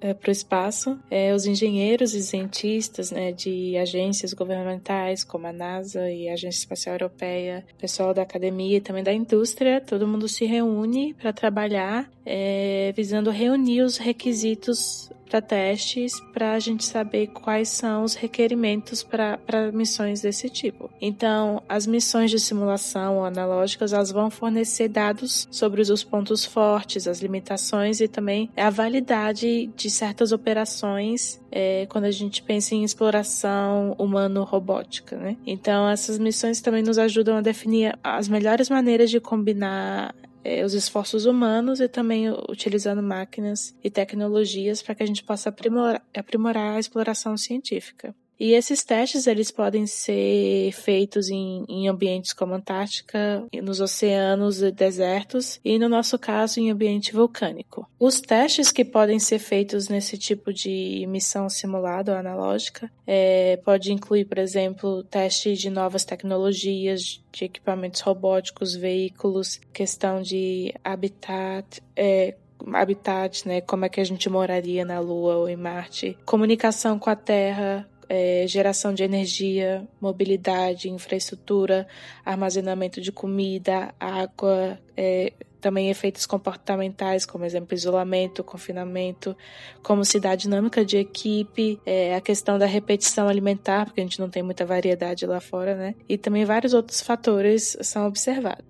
é, 0.00 0.16
o 0.26 0.30
espaço, 0.30 0.98
é, 1.10 1.34
os 1.34 1.44
engenheiros 1.44 2.14
e 2.14 2.22
cientistas 2.22 3.10
né, 3.10 3.32
de 3.32 3.76
agências 3.76 4.32
governamentais, 4.32 5.22
como 5.22 5.46
a 5.46 5.52
NASA 5.52 6.10
e 6.10 6.28
a 6.28 6.32
Agência 6.32 6.60
Espacial 6.60 6.94
Europeia, 6.94 7.64
pessoal 7.78 8.14
da 8.14 8.22
academia 8.22 8.78
e 8.78 8.80
também 8.80 9.02
da 9.02 9.12
indústria, 9.12 9.80
todo 9.80 10.08
mundo 10.08 10.26
se 10.26 10.46
reúne 10.46 11.14
para 11.14 11.32
trabalhar 11.32 12.10
é, 12.24 12.92
visando 12.96 13.30
reunir 13.30 13.82
os 13.82 13.96
requisitos 13.96 15.10
para 15.32 15.40
testes 15.40 16.20
para 16.34 16.52
a 16.52 16.58
gente 16.58 16.84
saber 16.84 17.28
quais 17.28 17.70
são 17.70 18.04
os 18.04 18.14
requerimentos 18.14 19.02
para 19.02 19.38
missões 19.72 20.20
desse 20.20 20.50
tipo. 20.50 20.90
Então, 21.00 21.62
as 21.66 21.86
missões 21.86 22.30
de 22.30 22.38
simulação 22.38 23.24
analógicas 23.24 23.94
elas 23.94 24.12
vão 24.12 24.28
fornecer 24.28 24.88
dados 24.88 25.48
sobre 25.50 25.80
os 25.80 26.04
pontos 26.04 26.44
fortes, 26.44 27.08
as 27.08 27.22
limitações 27.22 28.02
e 28.02 28.08
também 28.08 28.50
a 28.54 28.68
validade 28.68 29.70
de 29.74 29.88
certas 29.88 30.32
operações 30.32 31.40
é, 31.50 31.86
quando 31.88 32.04
a 32.04 32.10
gente 32.10 32.42
pensa 32.42 32.74
em 32.74 32.84
exploração 32.84 33.94
humano-robótica. 33.98 35.16
Né? 35.16 35.38
Então, 35.46 35.88
essas 35.88 36.18
missões 36.18 36.60
também 36.60 36.82
nos 36.82 36.98
ajudam 36.98 37.38
a 37.38 37.40
definir 37.40 37.98
as 38.04 38.28
melhores 38.28 38.68
maneiras 38.68 39.10
de 39.10 39.18
combinar 39.18 40.14
é, 40.44 40.64
os 40.64 40.74
esforços 40.74 41.26
humanos 41.26 41.80
e 41.80 41.88
também 41.88 42.30
utilizando 42.48 43.02
máquinas 43.02 43.74
e 43.82 43.90
tecnologias 43.90 44.82
para 44.82 44.94
que 44.94 45.02
a 45.02 45.06
gente 45.06 45.22
possa 45.22 45.48
aprimorar, 45.48 46.02
aprimorar 46.16 46.76
a 46.76 46.80
exploração 46.80 47.36
científica. 47.36 48.14
E 48.38 48.54
esses 48.54 48.82
testes 48.82 49.26
eles 49.26 49.50
podem 49.50 49.86
ser 49.86 50.72
feitos 50.72 51.28
em, 51.28 51.64
em, 51.68 51.88
ambientes 51.88 52.32
como 52.32 52.54
Antártica, 52.54 53.44
nos 53.62 53.80
oceanos 53.80 54.62
e 54.62 54.72
desertos, 54.72 55.60
e 55.64 55.78
no 55.78 55.88
nosso 55.88 56.18
caso 56.18 56.58
em 56.58 56.70
ambiente 56.70 57.12
vulcânico. 57.12 57.88
Os 57.98 58.20
testes 58.20 58.72
que 58.72 58.84
podem 58.84 59.18
ser 59.18 59.38
feitos 59.38 59.88
nesse 59.88 60.18
tipo 60.18 60.52
de 60.52 61.06
missão 61.08 61.48
simulada 61.48 62.12
ou 62.12 62.18
analógica 62.18 62.90
é, 63.06 63.58
pode 63.64 63.92
incluir, 63.92 64.24
por 64.24 64.38
exemplo, 64.38 65.04
testes 65.04 65.58
de 65.58 65.70
novas 65.70 66.04
tecnologias, 66.04 67.22
de 67.32 67.44
equipamentos 67.44 68.00
robóticos, 68.00 68.74
veículos, 68.74 69.60
questão 69.72 70.20
de 70.20 70.74
habitat, 70.82 71.80
é, 71.94 72.34
habitat, 72.72 73.46
né? 73.46 73.60
Como 73.60 73.84
é 73.84 73.88
que 73.88 74.00
a 74.00 74.04
gente 74.04 74.28
moraria 74.28 74.84
na 74.84 75.00
Lua 75.00 75.36
ou 75.36 75.48
em 75.48 75.56
Marte, 75.56 76.16
comunicação 76.24 76.98
com 76.98 77.10
a 77.10 77.16
Terra, 77.16 77.88
é, 78.14 78.46
geração 78.46 78.92
de 78.92 79.02
energia, 79.02 79.88
mobilidade, 79.98 80.90
infraestrutura, 80.90 81.88
armazenamento 82.22 83.00
de 83.00 83.10
comida, 83.10 83.94
água, 83.98 84.78
é, 84.94 85.32
também 85.62 85.88
efeitos 85.88 86.26
comportamentais, 86.26 87.24
como 87.24 87.46
exemplo, 87.46 87.74
isolamento, 87.74 88.44
confinamento, 88.44 89.34
como 89.82 90.04
se 90.04 90.20
dá 90.20 90.32
a 90.32 90.36
dinâmica 90.36 90.84
de 90.84 90.98
equipe, 90.98 91.80
é, 91.86 92.14
a 92.14 92.20
questão 92.20 92.58
da 92.58 92.66
repetição 92.66 93.28
alimentar, 93.28 93.86
porque 93.86 94.02
a 94.02 94.04
gente 94.04 94.20
não 94.20 94.28
tem 94.28 94.42
muita 94.42 94.66
variedade 94.66 95.24
lá 95.24 95.40
fora, 95.40 95.74
né? 95.74 95.94
E 96.06 96.18
também 96.18 96.44
vários 96.44 96.74
outros 96.74 97.00
fatores 97.00 97.78
são 97.80 98.06
observados. 98.06 98.66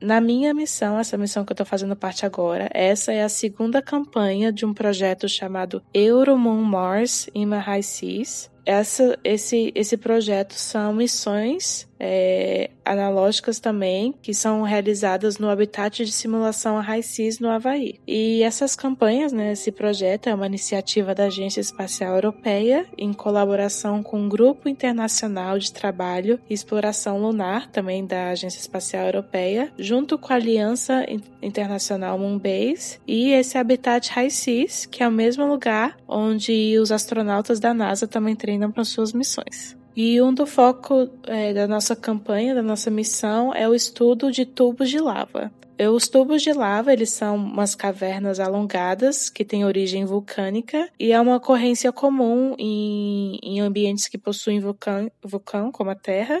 Na 0.00 0.20
minha 0.20 0.54
missão, 0.54 1.00
essa 1.00 1.18
missão 1.18 1.44
que 1.44 1.50
eu 1.50 1.54
estou 1.54 1.66
fazendo 1.66 1.96
parte 1.96 2.24
agora, 2.24 2.70
essa 2.72 3.12
é 3.12 3.24
a 3.24 3.28
segunda 3.28 3.82
campanha 3.82 4.52
de 4.52 4.64
um 4.64 4.72
projeto 4.72 5.28
chamado 5.28 5.82
Euromoon 5.92 6.62
Mars 6.62 7.28
in 7.34 7.46
My 7.46 7.58
High 7.58 7.82
Seas. 7.82 8.51
Essa, 8.64 9.18
esse, 9.24 9.72
esse 9.74 9.96
projeto 9.96 10.52
são 10.52 10.92
missões 10.92 11.88
é, 12.04 12.70
analógicas 12.84 13.60
também, 13.60 14.12
que 14.20 14.34
são 14.34 14.62
realizadas 14.62 15.38
no 15.38 15.48
habitat 15.48 16.04
de 16.04 16.10
simulação 16.10 16.82
Seas 17.00 17.38
no 17.38 17.48
Havaí. 17.48 18.00
E 18.04 18.42
essas 18.42 18.74
campanhas, 18.74 19.32
né, 19.32 19.52
esse 19.52 19.70
projeto 19.70 20.28
é 20.28 20.34
uma 20.34 20.46
iniciativa 20.46 21.14
da 21.14 21.26
Agência 21.26 21.60
Espacial 21.60 22.16
Europeia, 22.16 22.84
em 22.98 23.12
colaboração 23.12 24.02
com 24.02 24.18
um 24.18 24.28
grupo 24.28 24.68
internacional 24.68 25.60
de 25.60 25.72
trabalho 25.72 26.40
e 26.50 26.54
exploração 26.54 27.18
lunar, 27.18 27.70
também 27.70 28.04
da 28.04 28.30
Agência 28.30 28.58
Espacial 28.58 29.06
Europeia, 29.06 29.72
junto 29.78 30.18
com 30.18 30.32
a 30.32 30.36
Aliança 30.36 31.06
Internacional 31.40 32.18
Moonbase 32.18 32.98
e 33.06 33.30
esse 33.30 33.56
habitat 33.56 34.10
Seas, 34.28 34.86
que 34.86 35.04
é 35.04 35.08
o 35.08 35.12
mesmo 35.12 35.46
lugar 35.46 35.96
onde 36.08 36.76
os 36.78 36.90
astronautas 36.90 37.60
da 37.60 37.72
NASA 37.72 38.08
também 38.08 38.34
treinam 38.34 38.72
para 38.72 38.84
suas 38.84 39.12
missões. 39.12 39.80
E 39.94 40.20
um 40.22 40.32
do 40.32 40.46
foco 40.46 41.08
é, 41.24 41.52
da 41.52 41.68
nossa 41.68 41.94
campanha, 41.94 42.54
da 42.54 42.62
nossa 42.62 42.90
missão, 42.90 43.54
é 43.54 43.68
o 43.68 43.74
estudo 43.74 44.32
de 44.32 44.46
tubos 44.46 44.88
de 44.88 44.98
lava. 44.98 45.52
Os 45.90 46.06
tubos 46.06 46.42
de 46.42 46.52
lava, 46.52 46.92
eles 46.92 47.10
são 47.10 47.34
umas 47.34 47.74
cavernas 47.74 48.38
alongadas 48.38 49.28
que 49.28 49.44
têm 49.44 49.64
origem 49.64 50.04
vulcânica 50.04 50.88
e 50.98 51.12
é 51.12 51.20
uma 51.20 51.36
ocorrência 51.36 51.90
comum 51.90 52.54
em, 52.58 53.38
em 53.42 53.60
ambientes 53.60 54.06
que 54.06 54.16
possuem 54.16 54.60
vulcão, 54.60 55.10
vulcão, 55.24 55.72
como 55.72 55.90
a 55.90 55.94
Terra, 55.96 56.40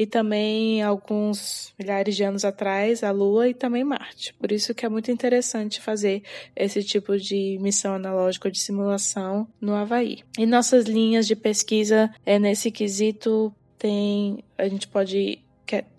e 0.00 0.06
também 0.06 0.82
alguns 0.82 1.74
milhares 1.78 2.16
de 2.16 2.24
anos 2.24 2.42
atrás 2.42 3.04
a 3.04 3.10
Lua 3.10 3.50
e 3.50 3.52
também 3.52 3.84
Marte. 3.84 4.32
Por 4.32 4.50
isso 4.50 4.74
que 4.74 4.86
é 4.86 4.88
muito 4.88 5.10
interessante 5.10 5.78
fazer 5.78 6.22
esse 6.56 6.82
tipo 6.82 7.18
de 7.18 7.58
missão 7.60 7.96
analógica 7.96 8.50
de 8.50 8.58
simulação 8.58 9.46
no 9.60 9.74
Havaí. 9.74 10.20
E 10.38 10.46
nossas 10.46 10.86
linhas 10.86 11.26
de 11.26 11.36
pesquisa 11.36 12.10
é 12.24 12.38
nesse 12.38 12.70
quesito 12.70 13.54
tem 13.76 14.42
a 14.56 14.66
gente 14.66 14.88
pode 14.88 15.44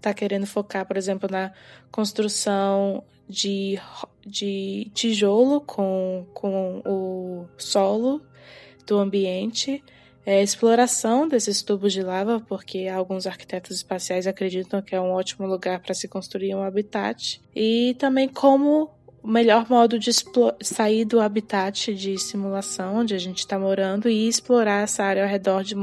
tá 0.01 0.15
querendo 0.15 0.47
focar, 0.47 0.83
por 0.87 0.97
exemplo, 0.97 1.29
na 1.31 1.53
construção 1.91 3.03
de, 3.29 3.79
de 4.25 4.89
tijolo 4.95 5.61
com, 5.61 6.25
com 6.33 6.81
o 6.83 7.45
solo 7.55 8.19
do 8.87 8.97
ambiente 8.97 9.83
é, 10.25 10.41
exploração 10.41 11.27
desses 11.27 11.61
tubos 11.61 11.93
de 11.93 12.01
lava, 12.01 12.39
porque 12.47 12.87
alguns 12.87 13.25
arquitetos 13.25 13.77
espaciais 13.77 14.27
acreditam 14.27 14.81
que 14.81 14.95
é 14.95 15.01
um 15.01 15.11
ótimo 15.11 15.47
lugar 15.47 15.79
para 15.79 15.93
se 15.93 16.07
construir 16.07 16.53
um 16.55 16.63
habitat, 16.63 17.41
e 17.55 17.95
também 17.97 18.27
como 18.27 18.89
o 19.23 19.27
melhor 19.27 19.69
modo 19.69 19.99
de 19.99 20.11
sair 20.61 21.05
do 21.05 21.19
habitat 21.19 21.93
de 21.93 22.17
simulação 22.17 22.97
onde 22.97 23.13
a 23.13 23.19
gente 23.19 23.39
está 23.39 23.57
morando 23.57 24.09
e 24.09 24.27
explorar 24.27 24.83
essa 24.83 25.03
área 25.03 25.23
ao 25.23 25.29
redor 25.29 25.63
de, 25.63 25.75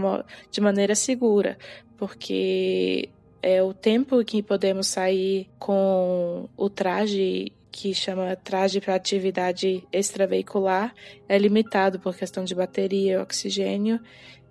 de 0.50 0.60
maneira 0.60 0.94
segura, 0.94 1.56
porque 1.96 3.08
é 3.42 3.62
o 3.62 3.72
tempo 3.72 4.24
que 4.24 4.42
podemos 4.42 4.88
sair 4.88 5.48
com 5.58 6.48
o 6.56 6.68
traje 6.68 7.52
que 7.70 7.94
chama 7.94 8.36
traje 8.36 8.80
para 8.80 8.94
atividade 8.94 9.86
extraveicular, 9.92 10.94
é 11.28 11.38
limitado 11.38 11.98
por 11.98 12.16
questão 12.16 12.44
de 12.44 12.54
bateria 12.54 13.14
e 13.14 13.16
oxigênio, 13.18 14.00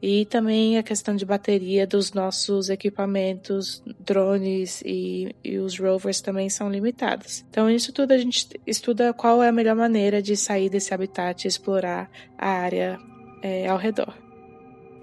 e 0.02 0.26
também 0.26 0.78
a 0.78 0.84
questão 0.84 1.16
de 1.16 1.26
bateria 1.26 1.88
dos 1.88 2.14
nossos 2.14 2.70
equipamentos, 2.70 3.82
drones 4.00 4.82
e, 4.86 5.36
e 5.44 5.58
os 5.58 5.80
rovers 5.80 6.22
também 6.22 6.50
são 6.50 6.70
limitados. 6.70 7.44
Então, 7.50 7.70
isso 7.70 7.92
tudo 7.92 8.12
a 8.12 8.18
gente 8.18 8.48
estuda 8.66 9.14
qual 9.14 9.42
é 9.42 9.50
a 9.50 9.52
melhor 9.52 9.76
maneira 9.76 10.22
de 10.22 10.36
sair 10.36 10.70
desse 10.70 10.94
habitat 10.94 11.46
e 11.46 11.48
explorar 11.48 12.10
a 12.38 12.50
área 12.50 13.00
é, 13.42 13.68
ao 13.68 13.78
redor. 13.78 14.14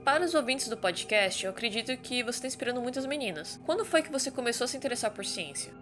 Para 0.05 0.24
os 0.24 0.35
ouvintes 0.35 0.68
do 0.68 0.77
podcast, 0.77 1.44
eu 1.44 1.50
acredito 1.50 1.96
que 1.96 2.22
você 2.22 2.37
está 2.37 2.46
inspirando 2.46 2.81
muitas 2.81 3.07
meninas. 3.07 3.59
Quando 3.64 3.85
foi 3.85 4.03
que 4.03 4.12
você 4.12 4.31
começou 4.31 4.66
a 4.66 4.68
se 4.68 4.77
interessar 4.77 5.11
por 5.11 5.24
ciência? 5.24 5.72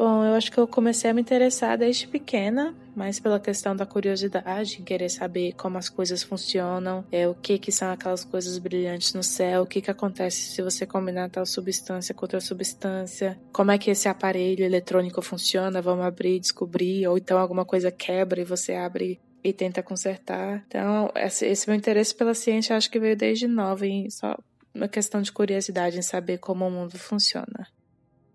Bom, 0.00 0.24
eu 0.24 0.32
acho 0.32 0.50
que 0.50 0.56
eu 0.56 0.66
comecei 0.66 1.10
a 1.10 1.12
me 1.12 1.20
interessar 1.20 1.76
desde 1.76 2.06
pequena, 2.06 2.74
mais 2.96 3.20
pela 3.20 3.38
questão 3.38 3.76
da 3.76 3.84
curiosidade, 3.84 4.80
querer 4.80 5.10
saber 5.10 5.52
como 5.52 5.76
as 5.76 5.90
coisas 5.90 6.22
funcionam, 6.22 7.04
é 7.12 7.28
o 7.28 7.34
que 7.34 7.58
que 7.58 7.70
são 7.70 7.92
aquelas 7.92 8.24
coisas 8.24 8.56
brilhantes 8.56 9.12
no 9.12 9.22
céu, 9.22 9.60
o 9.60 9.66
que 9.66 9.82
que 9.82 9.90
acontece 9.90 10.54
se 10.54 10.62
você 10.62 10.86
combinar 10.86 11.28
tal 11.28 11.44
substância 11.44 12.14
com 12.14 12.24
outra 12.24 12.40
substância, 12.40 13.38
como 13.52 13.72
é 13.72 13.76
que 13.76 13.90
esse 13.90 14.08
aparelho 14.08 14.64
eletrônico 14.64 15.20
funciona, 15.20 15.82
vamos 15.82 16.06
abrir 16.06 16.36
e 16.36 16.40
descobrir, 16.40 17.06
ou 17.06 17.18
então 17.18 17.36
alguma 17.36 17.66
coisa 17.66 17.90
quebra 17.90 18.40
e 18.40 18.44
você 18.44 18.72
abre 18.72 19.20
e 19.44 19.52
tenta 19.52 19.82
consertar. 19.82 20.64
Então, 20.66 21.12
esse 21.14 21.68
meu 21.68 21.76
interesse 21.76 22.14
pela 22.14 22.32
ciência 22.32 22.74
acho 22.74 22.90
que 22.90 22.98
veio 22.98 23.18
desde 23.18 23.46
nova, 23.46 23.86
em 23.86 24.08
só 24.08 24.34
uma 24.74 24.88
questão 24.88 25.20
de 25.20 25.30
curiosidade 25.30 25.98
em 25.98 26.02
saber 26.02 26.38
como 26.38 26.66
o 26.66 26.70
mundo 26.70 26.96
funciona. 26.96 27.68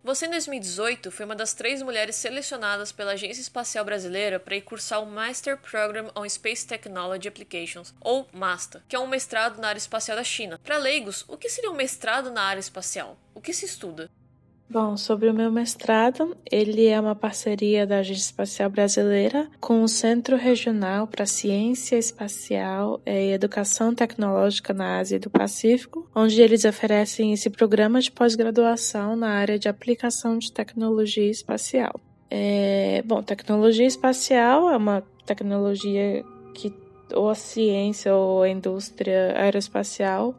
Você, 0.05 0.27
em 0.27 0.29
2018, 0.29 1.09
foi 1.09 1.25
uma 1.25 1.35
das 1.35 1.55
três 1.55 1.81
mulheres 1.81 2.15
selecionadas 2.15 2.91
pela 2.91 3.13
Agência 3.13 3.41
Espacial 3.41 3.83
Brasileira 3.83 4.39
para 4.39 4.55
ir 4.55 4.61
cursar 4.61 5.01
o 5.01 5.07
Master 5.07 5.57
Program 5.57 6.11
on 6.15 6.29
Space 6.29 6.63
Technology 6.63 7.27
Applications, 7.27 7.91
ou 7.99 8.29
MASTA, 8.31 8.83
que 8.87 8.95
é 8.95 8.99
um 8.99 9.07
mestrado 9.07 9.59
na 9.59 9.69
área 9.69 9.79
espacial 9.79 10.15
da 10.15 10.23
China. 10.23 10.59
Para 10.63 10.77
leigos, 10.77 11.25
o 11.27 11.35
que 11.35 11.49
seria 11.49 11.71
um 11.71 11.75
mestrado 11.75 12.29
na 12.29 12.43
área 12.43 12.59
espacial? 12.59 13.17
O 13.33 13.41
que 13.41 13.51
se 13.51 13.65
estuda? 13.65 14.07
Bom, 14.67 14.97
sobre 14.97 15.30
o 15.30 15.34
meu 15.34 15.51
mestrado, 15.51 16.36
ele 16.51 16.88
é 16.88 16.99
uma 16.99 17.15
parceria 17.15 17.86
da 17.86 17.99
Agência 17.99 18.23
Espacial 18.23 18.69
Brasileira 18.69 19.47
com 19.62 19.84
o 19.84 19.88
Centro 19.88 20.36
Regional 20.36 21.06
para 21.06 21.28
Ciência 21.28 21.97
Espacial 21.97 22.99
e 23.06 23.32
Educação 23.32 23.93
Tecnológica 23.93 24.73
na 24.73 24.97
Ásia 24.97 25.17
e 25.17 25.19
do 25.19 25.30
Pacífico, 25.30 26.10
onde 26.15 26.41
eles 26.41 26.65
oferecem 26.65 27.32
esse 27.32 27.49
programa 27.49 28.01
de 28.01 28.12
pós-graduação 28.12 29.15
na 29.15 29.30
área 29.30 29.60
de 29.60 29.69
aplicação 29.69 30.38
de 30.39 30.51
tecnologia 30.51 31.30
espacial. 31.30 31.99
É, 32.30 33.04
bom, 33.06 33.21
tecnologia 33.21 33.86
espacial 33.86 34.69
é 34.71 34.78
uma 34.78 35.04
tecnologia 35.28 36.25
que 36.56 36.73
ou 37.13 37.30
a 37.30 37.36
ciência 37.36 38.15
ou 38.15 38.41
a 38.41 38.49
indústria 38.49 39.34
aeroespacial 39.38 40.36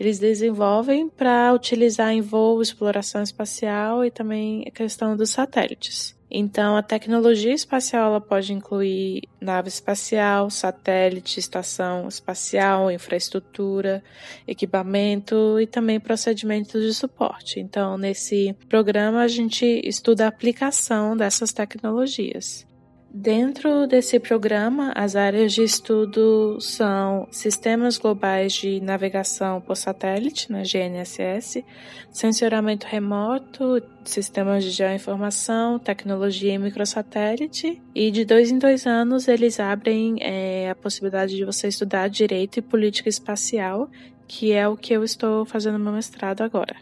eles 0.00 0.18
desenvolvem 0.18 1.10
para 1.10 1.52
utilizar 1.52 2.10
em 2.10 2.22
voo, 2.22 2.62
exploração 2.62 3.22
espacial 3.22 4.02
e 4.02 4.10
também 4.10 4.64
a 4.66 4.70
questão 4.70 5.14
dos 5.14 5.28
satélites. 5.28 6.18
Então, 6.30 6.74
a 6.74 6.82
tecnologia 6.82 7.52
espacial 7.52 8.06
ela 8.06 8.20
pode 8.20 8.54
incluir 8.54 9.24
nave 9.38 9.68
espacial, 9.68 10.48
satélite, 10.48 11.38
estação 11.38 12.08
espacial, 12.08 12.90
infraestrutura, 12.90 14.02
equipamento 14.48 15.60
e 15.60 15.66
também 15.66 16.00
procedimentos 16.00 16.82
de 16.82 16.94
suporte. 16.94 17.60
Então, 17.60 17.98
nesse 17.98 18.56
programa, 18.70 19.20
a 19.20 19.28
gente 19.28 19.66
estuda 19.84 20.24
a 20.24 20.28
aplicação 20.28 21.14
dessas 21.14 21.52
tecnologias. 21.52 22.69
Dentro 23.12 23.88
desse 23.88 24.20
programa, 24.20 24.92
as 24.94 25.16
áreas 25.16 25.52
de 25.52 25.64
estudo 25.64 26.60
são 26.60 27.26
sistemas 27.32 27.98
globais 27.98 28.52
de 28.52 28.80
navegação 28.80 29.60
por 29.60 29.76
satélite, 29.76 30.50
na 30.50 30.62
GNSS, 30.62 31.64
sensoramento 32.12 32.86
remoto, 32.86 33.82
sistemas 34.04 34.62
de 34.62 34.70
geoinformação, 34.70 35.76
tecnologia 35.80 36.52
em 36.52 36.58
microsatélite, 36.58 37.82
e 37.92 38.12
de 38.12 38.24
dois 38.24 38.52
em 38.52 38.58
dois 38.58 38.86
anos 38.86 39.26
eles 39.26 39.58
abrem 39.58 40.16
é, 40.20 40.70
a 40.70 40.74
possibilidade 40.76 41.34
de 41.34 41.44
você 41.44 41.66
estudar 41.66 42.08
direito 42.08 42.58
e 42.58 42.62
política 42.62 43.08
espacial, 43.08 43.90
que 44.28 44.52
é 44.52 44.68
o 44.68 44.76
que 44.76 44.92
eu 44.92 45.02
estou 45.02 45.44
fazendo 45.44 45.80
meu 45.80 45.92
mestrado 45.92 46.42
agora 46.42 46.76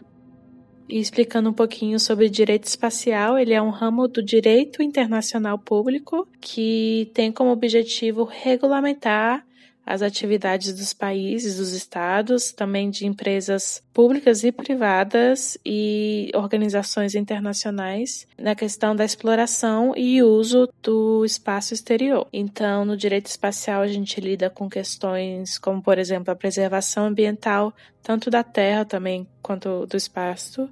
e 0.89 0.99
explicando 0.99 1.49
um 1.49 1.53
pouquinho 1.53 1.99
sobre 1.99 2.27
direito 2.29 2.65
espacial. 2.65 3.37
Ele 3.37 3.53
é 3.53 3.61
um 3.61 3.69
ramo 3.69 4.07
do 4.07 4.23
direito 4.23 4.81
internacional 4.81 5.57
público 5.57 6.27
que 6.41 7.11
tem 7.13 7.31
como 7.31 7.51
objetivo 7.51 8.23
regulamentar 8.23 9.45
as 9.89 10.03
atividades 10.03 10.71
dos 10.71 10.93
países, 10.93 11.57
dos 11.57 11.73
estados, 11.73 12.51
também 12.51 12.91
de 12.91 13.07
empresas 13.07 13.81
públicas 13.91 14.43
e 14.43 14.51
privadas 14.51 15.57
e 15.65 16.29
organizações 16.35 17.15
internacionais 17.15 18.27
na 18.37 18.53
questão 18.53 18.95
da 18.95 19.03
exploração 19.03 19.93
e 19.97 20.21
uso 20.21 20.69
do 20.83 21.25
espaço 21.25 21.73
exterior. 21.73 22.27
Então, 22.31 22.85
no 22.85 22.95
direito 22.95 23.25
espacial, 23.25 23.81
a 23.81 23.87
gente 23.87 24.21
lida 24.21 24.47
com 24.47 24.69
questões 24.69 25.57
como, 25.57 25.81
por 25.81 25.97
exemplo, 25.97 26.31
a 26.31 26.35
preservação 26.35 27.05
ambiental, 27.05 27.73
tanto 28.03 28.29
da 28.29 28.43
Terra 28.43 28.85
também 28.85 29.25
quanto 29.41 29.87
do 29.87 29.97
espaço, 29.97 30.69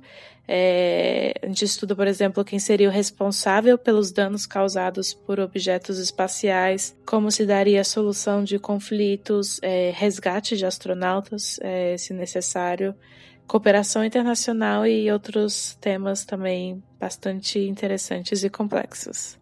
é, 0.47 1.33
a 1.41 1.47
gente 1.47 1.65
estuda, 1.65 1.95
por 1.95 2.07
exemplo, 2.07 2.45
quem 2.45 2.57
seria 2.57 2.87
o 2.87 2.91
responsável 2.91 3.77
pelos 3.77 4.11
danos 4.11 4.45
causados 4.45 5.13
por 5.13 5.39
objetos 5.39 5.99
espaciais, 5.99 6.95
como 7.05 7.29
se 7.29 7.45
daria 7.45 7.81
a 7.81 7.83
solução 7.83 8.43
de 8.43 8.57
conflitos, 8.57 9.59
é, 9.61 9.91
resgate 9.93 10.55
de 10.55 10.65
astronautas, 10.65 11.59
é, 11.61 11.97
se 11.97 12.13
necessário, 12.13 12.95
cooperação 13.45 14.05
internacional 14.05 14.85
e 14.85 15.11
outros 15.11 15.75
temas 15.81 16.23
também 16.23 16.81
bastante 16.99 17.59
interessantes 17.59 18.43
e 18.43 18.49
complexos. 18.49 19.37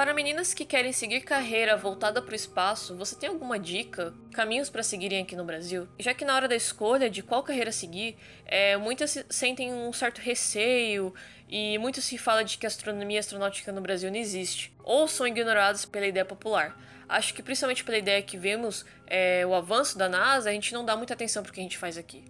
Para 0.00 0.14
meninas 0.14 0.54
que 0.54 0.64
querem 0.64 0.94
seguir 0.94 1.20
carreira 1.20 1.76
voltada 1.76 2.22
para 2.22 2.32
o 2.32 2.34
espaço, 2.34 2.96
você 2.96 3.14
tem 3.14 3.28
alguma 3.28 3.58
dica, 3.58 4.14
caminhos 4.32 4.70
para 4.70 4.82
seguirem 4.82 5.22
aqui 5.22 5.36
no 5.36 5.44
Brasil? 5.44 5.86
Já 5.98 6.14
que 6.14 6.24
na 6.24 6.34
hora 6.34 6.48
da 6.48 6.56
escolha 6.56 7.10
de 7.10 7.22
qual 7.22 7.42
carreira 7.42 7.70
seguir, 7.70 8.16
é, 8.46 8.78
muitas 8.78 9.22
sentem 9.28 9.74
um 9.74 9.92
certo 9.92 10.22
receio 10.22 11.12
e 11.46 11.76
muito 11.76 12.00
se 12.00 12.16
fala 12.16 12.42
de 12.42 12.56
que 12.56 12.64
a 12.64 12.68
astronomia 12.68 13.20
astronáutica 13.20 13.72
no 13.72 13.82
Brasil 13.82 14.10
não 14.10 14.16
existe, 14.16 14.72
ou 14.82 15.06
são 15.06 15.26
ignorados 15.26 15.84
pela 15.84 16.06
ideia 16.06 16.24
popular. 16.24 16.80
Acho 17.06 17.34
que 17.34 17.42
principalmente 17.42 17.84
pela 17.84 17.98
ideia 17.98 18.22
que 18.22 18.38
vemos 18.38 18.86
é, 19.06 19.44
o 19.44 19.52
avanço 19.52 19.98
da 19.98 20.08
NASA, 20.08 20.48
a 20.48 20.52
gente 20.54 20.72
não 20.72 20.82
dá 20.82 20.96
muita 20.96 21.12
atenção 21.12 21.42
para 21.42 21.50
o 21.50 21.52
que 21.52 21.60
a 21.60 21.62
gente 21.62 21.76
faz 21.76 21.98
aqui. 21.98 22.24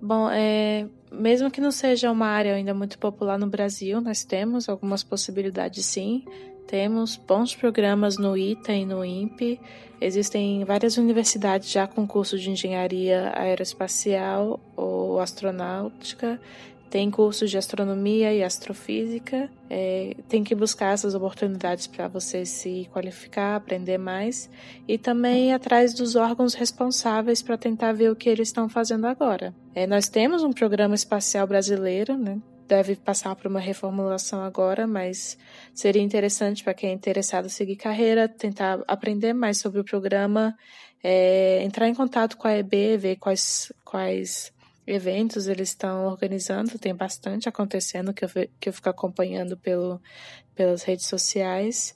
Bom, 0.00 0.28
é, 0.30 0.86
mesmo 1.10 1.50
que 1.50 1.60
não 1.60 1.70
seja 1.70 2.10
uma 2.10 2.26
área 2.26 2.54
ainda 2.54 2.74
muito 2.74 2.98
popular 2.98 3.38
no 3.38 3.46
Brasil, 3.46 4.00
nós 4.00 4.24
temos 4.24 4.68
algumas 4.68 5.02
possibilidades 5.02 5.84
sim. 5.86 6.24
Temos 6.66 7.16
bons 7.16 7.54
programas 7.54 8.18
no 8.18 8.36
ITA 8.36 8.72
e 8.72 8.84
no 8.84 9.04
INPE. 9.04 9.60
Existem 10.00 10.64
várias 10.64 10.96
universidades 10.96 11.70
já 11.70 11.86
com 11.86 12.06
curso 12.06 12.38
de 12.38 12.50
engenharia 12.50 13.32
aeroespacial 13.36 14.60
ou 14.76 15.20
astronáutica 15.20 16.40
tem 16.90 17.10
cursos 17.10 17.50
de 17.50 17.58
astronomia 17.58 18.32
e 18.32 18.42
astrofísica. 18.42 19.50
É, 19.68 20.14
tem 20.28 20.44
que 20.44 20.54
buscar 20.54 20.94
essas 20.94 21.14
oportunidades 21.14 21.86
para 21.86 22.08
você 22.08 22.46
se 22.46 22.88
qualificar, 22.92 23.56
aprender 23.56 23.98
mais 23.98 24.48
e 24.86 24.96
também 24.96 25.50
ir 25.50 25.52
atrás 25.52 25.92
dos 25.94 26.14
órgãos 26.14 26.54
responsáveis 26.54 27.42
para 27.42 27.58
tentar 27.58 27.92
ver 27.92 28.10
o 28.10 28.16
que 28.16 28.28
eles 28.28 28.48
estão 28.48 28.68
fazendo 28.68 29.06
agora. 29.06 29.54
É, 29.74 29.86
nós 29.86 30.08
temos 30.08 30.42
um 30.42 30.52
programa 30.52 30.94
espacial 30.94 31.46
brasileiro, 31.46 32.16
né? 32.16 32.40
Deve 32.68 32.96
passar 32.96 33.34
por 33.36 33.46
uma 33.46 33.60
reformulação 33.60 34.42
agora, 34.42 34.86
mas 34.86 35.38
seria 35.72 36.02
interessante 36.02 36.64
para 36.64 36.74
quem 36.74 36.90
é 36.90 36.92
interessado 36.92 37.48
seguir 37.48 37.76
carreira, 37.76 38.28
tentar 38.28 38.80
aprender 38.88 39.32
mais 39.32 39.58
sobre 39.58 39.80
o 39.80 39.84
programa, 39.84 40.56
é, 41.02 41.62
entrar 41.62 41.88
em 41.88 41.94
contato 41.94 42.36
com 42.36 42.48
a 42.48 42.56
EB, 42.58 42.96
ver 42.96 43.16
quais, 43.16 43.72
quais 43.84 44.52
eventos 44.86 45.48
eles 45.48 45.70
estão 45.70 46.06
organizando, 46.06 46.78
tem 46.78 46.94
bastante 46.94 47.48
acontecendo 47.48 48.14
que 48.14 48.24
eu, 48.24 48.28
que 48.60 48.68
eu 48.68 48.72
fico 48.72 48.88
acompanhando 48.88 49.56
pelo, 49.56 50.00
pelas 50.54 50.82
redes 50.82 51.06
sociais. 51.06 51.94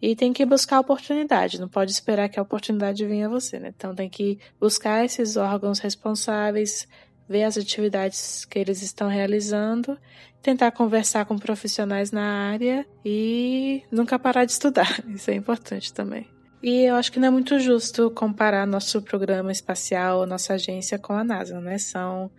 E 0.00 0.16
tem 0.16 0.32
que 0.32 0.44
buscar 0.44 0.80
oportunidade, 0.80 1.60
não 1.60 1.68
pode 1.68 1.92
esperar 1.92 2.28
que 2.28 2.38
a 2.38 2.42
oportunidade 2.42 3.06
venha 3.06 3.26
a 3.26 3.30
você, 3.30 3.60
né? 3.60 3.72
Então 3.76 3.94
tem 3.94 4.10
que 4.10 4.36
buscar 4.58 5.04
esses 5.04 5.36
órgãos 5.36 5.78
responsáveis, 5.78 6.88
ver 7.28 7.44
as 7.44 7.56
atividades 7.56 8.44
que 8.44 8.58
eles 8.58 8.82
estão 8.82 9.08
realizando, 9.08 9.96
tentar 10.42 10.72
conversar 10.72 11.24
com 11.24 11.38
profissionais 11.38 12.10
na 12.10 12.50
área 12.50 12.84
e 13.04 13.84
nunca 13.92 14.18
parar 14.18 14.44
de 14.44 14.50
estudar. 14.50 15.02
Isso 15.08 15.30
é 15.30 15.34
importante 15.34 15.94
também. 15.94 16.26
E 16.62 16.84
eu 16.84 16.94
acho 16.94 17.10
que 17.10 17.18
não 17.18 17.28
é 17.28 17.30
muito 17.30 17.58
justo 17.58 18.08
comparar 18.10 18.64
nosso 18.66 19.02
programa 19.02 19.50
espacial, 19.50 20.24
nossa 20.26 20.54
agência 20.54 20.96
com 20.96 21.12
a 21.12 21.24
NASA, 21.24 21.60
né? 21.60 21.76
São, 21.76 22.30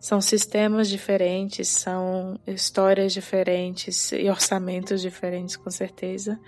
são 0.00 0.18
sistemas 0.18 0.88
diferentes, 0.88 1.68
são 1.68 2.40
histórias 2.46 3.12
diferentes 3.12 4.12
e 4.12 4.30
orçamentos 4.30 5.02
diferentes, 5.02 5.56
com 5.56 5.70
certeza. 5.70 6.40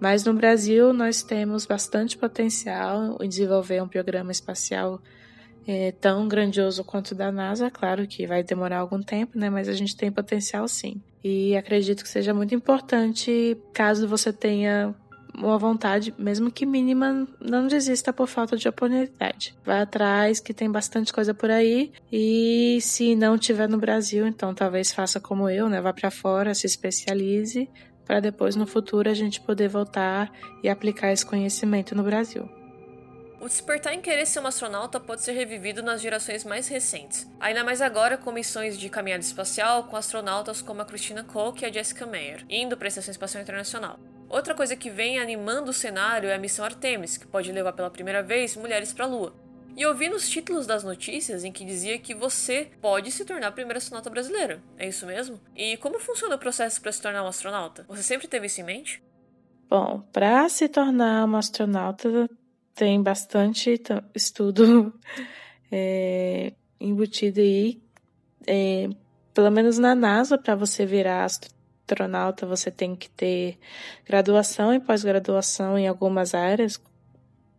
Mas 0.00 0.24
no 0.24 0.34
Brasil 0.34 0.92
nós 0.92 1.22
temos 1.22 1.64
bastante 1.64 2.18
potencial 2.18 3.16
em 3.20 3.28
desenvolver 3.28 3.80
um 3.80 3.86
programa 3.86 4.32
espacial 4.32 5.00
é, 5.64 5.92
tão 5.92 6.26
grandioso 6.26 6.82
quanto 6.82 7.12
o 7.12 7.14
da 7.14 7.30
NASA. 7.30 7.70
Claro 7.70 8.08
que 8.08 8.26
vai 8.26 8.42
demorar 8.42 8.78
algum 8.78 9.00
tempo, 9.00 9.38
né? 9.38 9.48
Mas 9.48 9.68
a 9.68 9.72
gente 9.72 9.96
tem 9.96 10.10
potencial 10.10 10.66
sim. 10.66 11.00
E 11.22 11.56
acredito 11.56 12.02
que 12.02 12.08
seja 12.08 12.34
muito 12.34 12.52
importante, 12.52 13.56
caso 13.72 14.08
você 14.08 14.32
tenha 14.32 14.92
uma 15.34 15.58
vontade, 15.58 16.14
mesmo 16.18 16.50
que 16.50 16.66
mínima, 16.66 17.26
não 17.40 17.66
desista 17.66 18.12
por 18.12 18.26
falta 18.26 18.56
de 18.56 18.68
oportunidade. 18.68 19.54
Vá 19.64 19.82
atrás, 19.82 20.40
que 20.40 20.52
tem 20.52 20.70
bastante 20.70 21.12
coisa 21.12 21.32
por 21.32 21.50
aí. 21.50 21.92
E 22.10 22.78
se 22.80 23.16
não 23.16 23.38
tiver 23.38 23.68
no 23.68 23.78
Brasil, 23.78 24.26
então 24.26 24.54
talvez 24.54 24.92
faça 24.92 25.18
como 25.18 25.48
eu, 25.48 25.68
né? 25.68 25.80
Vá 25.80 25.92
para 25.92 26.10
fora, 26.10 26.54
se 26.54 26.66
especialize, 26.66 27.68
para 28.04 28.20
depois 28.20 28.56
no 28.56 28.66
futuro 28.66 29.08
a 29.08 29.14
gente 29.14 29.40
poder 29.40 29.68
voltar 29.68 30.30
e 30.62 30.68
aplicar 30.68 31.12
esse 31.12 31.24
conhecimento 31.24 31.94
no 31.94 32.02
Brasil. 32.02 32.48
O 33.40 33.48
despertar 33.48 33.92
em 33.92 34.00
querer 34.00 34.24
ser 34.24 34.38
um 34.38 34.46
astronauta 34.46 35.00
pode 35.00 35.22
ser 35.22 35.32
revivido 35.32 35.82
nas 35.82 36.00
gerações 36.00 36.44
mais 36.44 36.68
recentes, 36.68 37.28
ainda 37.40 37.64
mais 37.64 37.82
agora 37.82 38.16
com 38.16 38.30
missões 38.30 38.78
de 38.78 38.88
caminhada 38.88 39.22
espacial 39.24 39.84
com 39.84 39.96
astronautas 39.96 40.62
como 40.62 40.80
a 40.80 40.84
Christina 40.84 41.24
Koch 41.24 41.60
e 41.60 41.66
a 41.66 41.72
Jessica 41.72 42.06
Meyer, 42.06 42.44
indo 42.48 42.76
para 42.76 42.86
a 42.86 42.90
Estação 42.90 43.10
Espacial 43.10 43.42
Internacional. 43.42 43.98
Outra 44.32 44.54
coisa 44.54 44.74
que 44.74 44.88
vem 44.88 45.18
animando 45.18 45.70
o 45.70 45.74
cenário 45.74 46.26
é 46.30 46.34
a 46.34 46.38
missão 46.38 46.64
Artemis, 46.64 47.18
que 47.18 47.26
pode 47.26 47.52
levar 47.52 47.74
pela 47.74 47.90
primeira 47.90 48.22
vez 48.22 48.56
mulheres 48.56 48.90
para 48.90 49.04
a 49.04 49.08
Lua. 49.08 49.34
E 49.76 49.82
eu 49.82 49.94
vi 49.94 50.08
nos 50.08 50.26
títulos 50.26 50.66
das 50.66 50.82
notícias 50.82 51.44
em 51.44 51.52
que 51.52 51.66
dizia 51.66 51.98
que 51.98 52.14
você 52.14 52.70
pode 52.80 53.10
se 53.10 53.26
tornar 53.26 53.48
a 53.48 53.52
primeira 53.52 53.76
astronauta 53.76 54.08
brasileira. 54.08 54.62
É 54.78 54.88
isso 54.88 55.04
mesmo? 55.04 55.38
E 55.54 55.76
como 55.76 56.00
funciona 56.00 56.36
o 56.36 56.38
processo 56.38 56.80
para 56.80 56.90
se 56.90 57.02
tornar 57.02 57.22
um 57.22 57.26
astronauta? 57.26 57.84
Você 57.86 58.02
sempre 58.02 58.26
teve 58.26 58.46
isso 58.46 58.62
em 58.62 58.64
mente? 58.64 59.02
Bom, 59.68 60.00
para 60.10 60.48
se 60.48 60.66
tornar 60.66 61.26
uma 61.26 61.38
astronauta 61.38 62.26
tem 62.74 63.02
bastante 63.02 63.78
estudo 64.14 64.98
é, 65.70 66.54
embutido 66.80 67.38
aí. 67.38 67.82
É, 68.46 68.88
pelo 69.34 69.50
menos 69.50 69.76
na 69.76 69.94
NASA, 69.94 70.38
para 70.38 70.54
você 70.54 70.86
virar 70.86 71.26
astronauta 71.26 71.61
astronauta, 71.92 72.46
você 72.46 72.70
tem 72.70 72.96
que 72.96 73.08
ter 73.10 73.58
graduação 74.04 74.74
e 74.74 74.80
pós-graduação 74.80 75.78
em 75.78 75.86
algumas 75.86 76.34
áreas, 76.34 76.80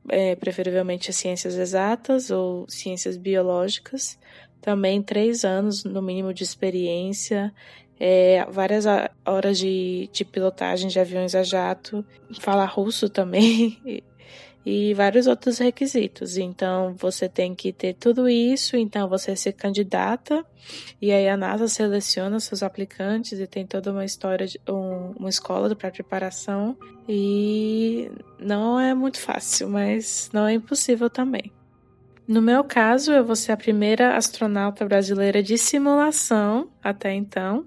é, 0.10 0.36
preferivelmente 0.36 1.13
ciências 1.13 1.56
exatas 1.56 2.30
ou 2.30 2.65
ciências 2.67 3.15
biológicas. 3.15 4.17
Também 4.60 5.02
três 5.02 5.43
anos, 5.46 5.84
no 5.84 6.02
mínimo, 6.02 6.34
de 6.34 6.43
experiência, 6.43 7.54
é, 8.00 8.46
várias 8.50 8.86
horas 9.26 9.58
de, 9.58 10.10
de 10.12 10.26
pilotagem 10.26 10.89
de 10.89 11.00
aviões 11.00 11.36
a 11.36 11.43
jato, 11.43 12.04
falar 12.39 12.65
russo 12.65 13.10
também, 13.10 13.80
e 14.65 14.93
vários 14.93 15.28
outros 15.28 15.58
requisitos. 15.58 16.38
Então, 16.38 16.95
você 16.97 17.28
tem 17.28 17.54
que 17.54 17.73
ter 17.73 17.93
tudo 17.93 18.30
isso, 18.30 18.78
então 18.78 19.10
você 19.10 19.36
se 19.36 19.52
candidata 19.52 20.45
e 21.02 21.12
aí 21.12 21.28
a 21.28 21.36
NASA 21.36 21.67
seleciona 21.67 22.39
seus 22.39 22.63
aplicantes 22.63 23.39
e 23.39 23.47
tem 23.47 23.65
toda 23.65 23.91
uma 23.91 24.06
história, 24.06 24.47
de, 24.47 24.60
um, 24.69 25.12
uma 25.19 25.30
escola 25.30 25.76
para 25.76 25.91
preparação 25.91 26.78
e 27.08 28.10
não 28.39 28.80
é 28.80 28.93
muito 28.93 29.19
fácil, 29.19 29.69
mas 29.69 30.30
não 30.34 30.47
é 30.47 30.54
impossível 30.54 31.10
também. 31.10 31.52
No 32.26 32.41
meu 32.41 32.63
caso, 32.63 33.12
eu 33.12 33.26
vou 33.26 33.36
ser 33.36 33.52
a 33.52 33.58
primeira 33.58 34.15
astronauta 34.15 34.86
brasileira 34.86 35.43
de 35.43 35.58
simulação 35.58 36.69
até 36.82 37.13
então. 37.13 37.65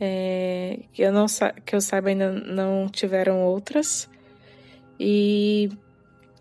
É, 0.00 0.80
que, 0.92 1.02
eu 1.02 1.12
não, 1.12 1.26
que 1.64 1.76
eu 1.76 1.80
saiba 1.80 2.08
ainda 2.08 2.32
não 2.32 2.88
tiveram 2.88 3.40
outras. 3.42 4.10
E 4.98 5.70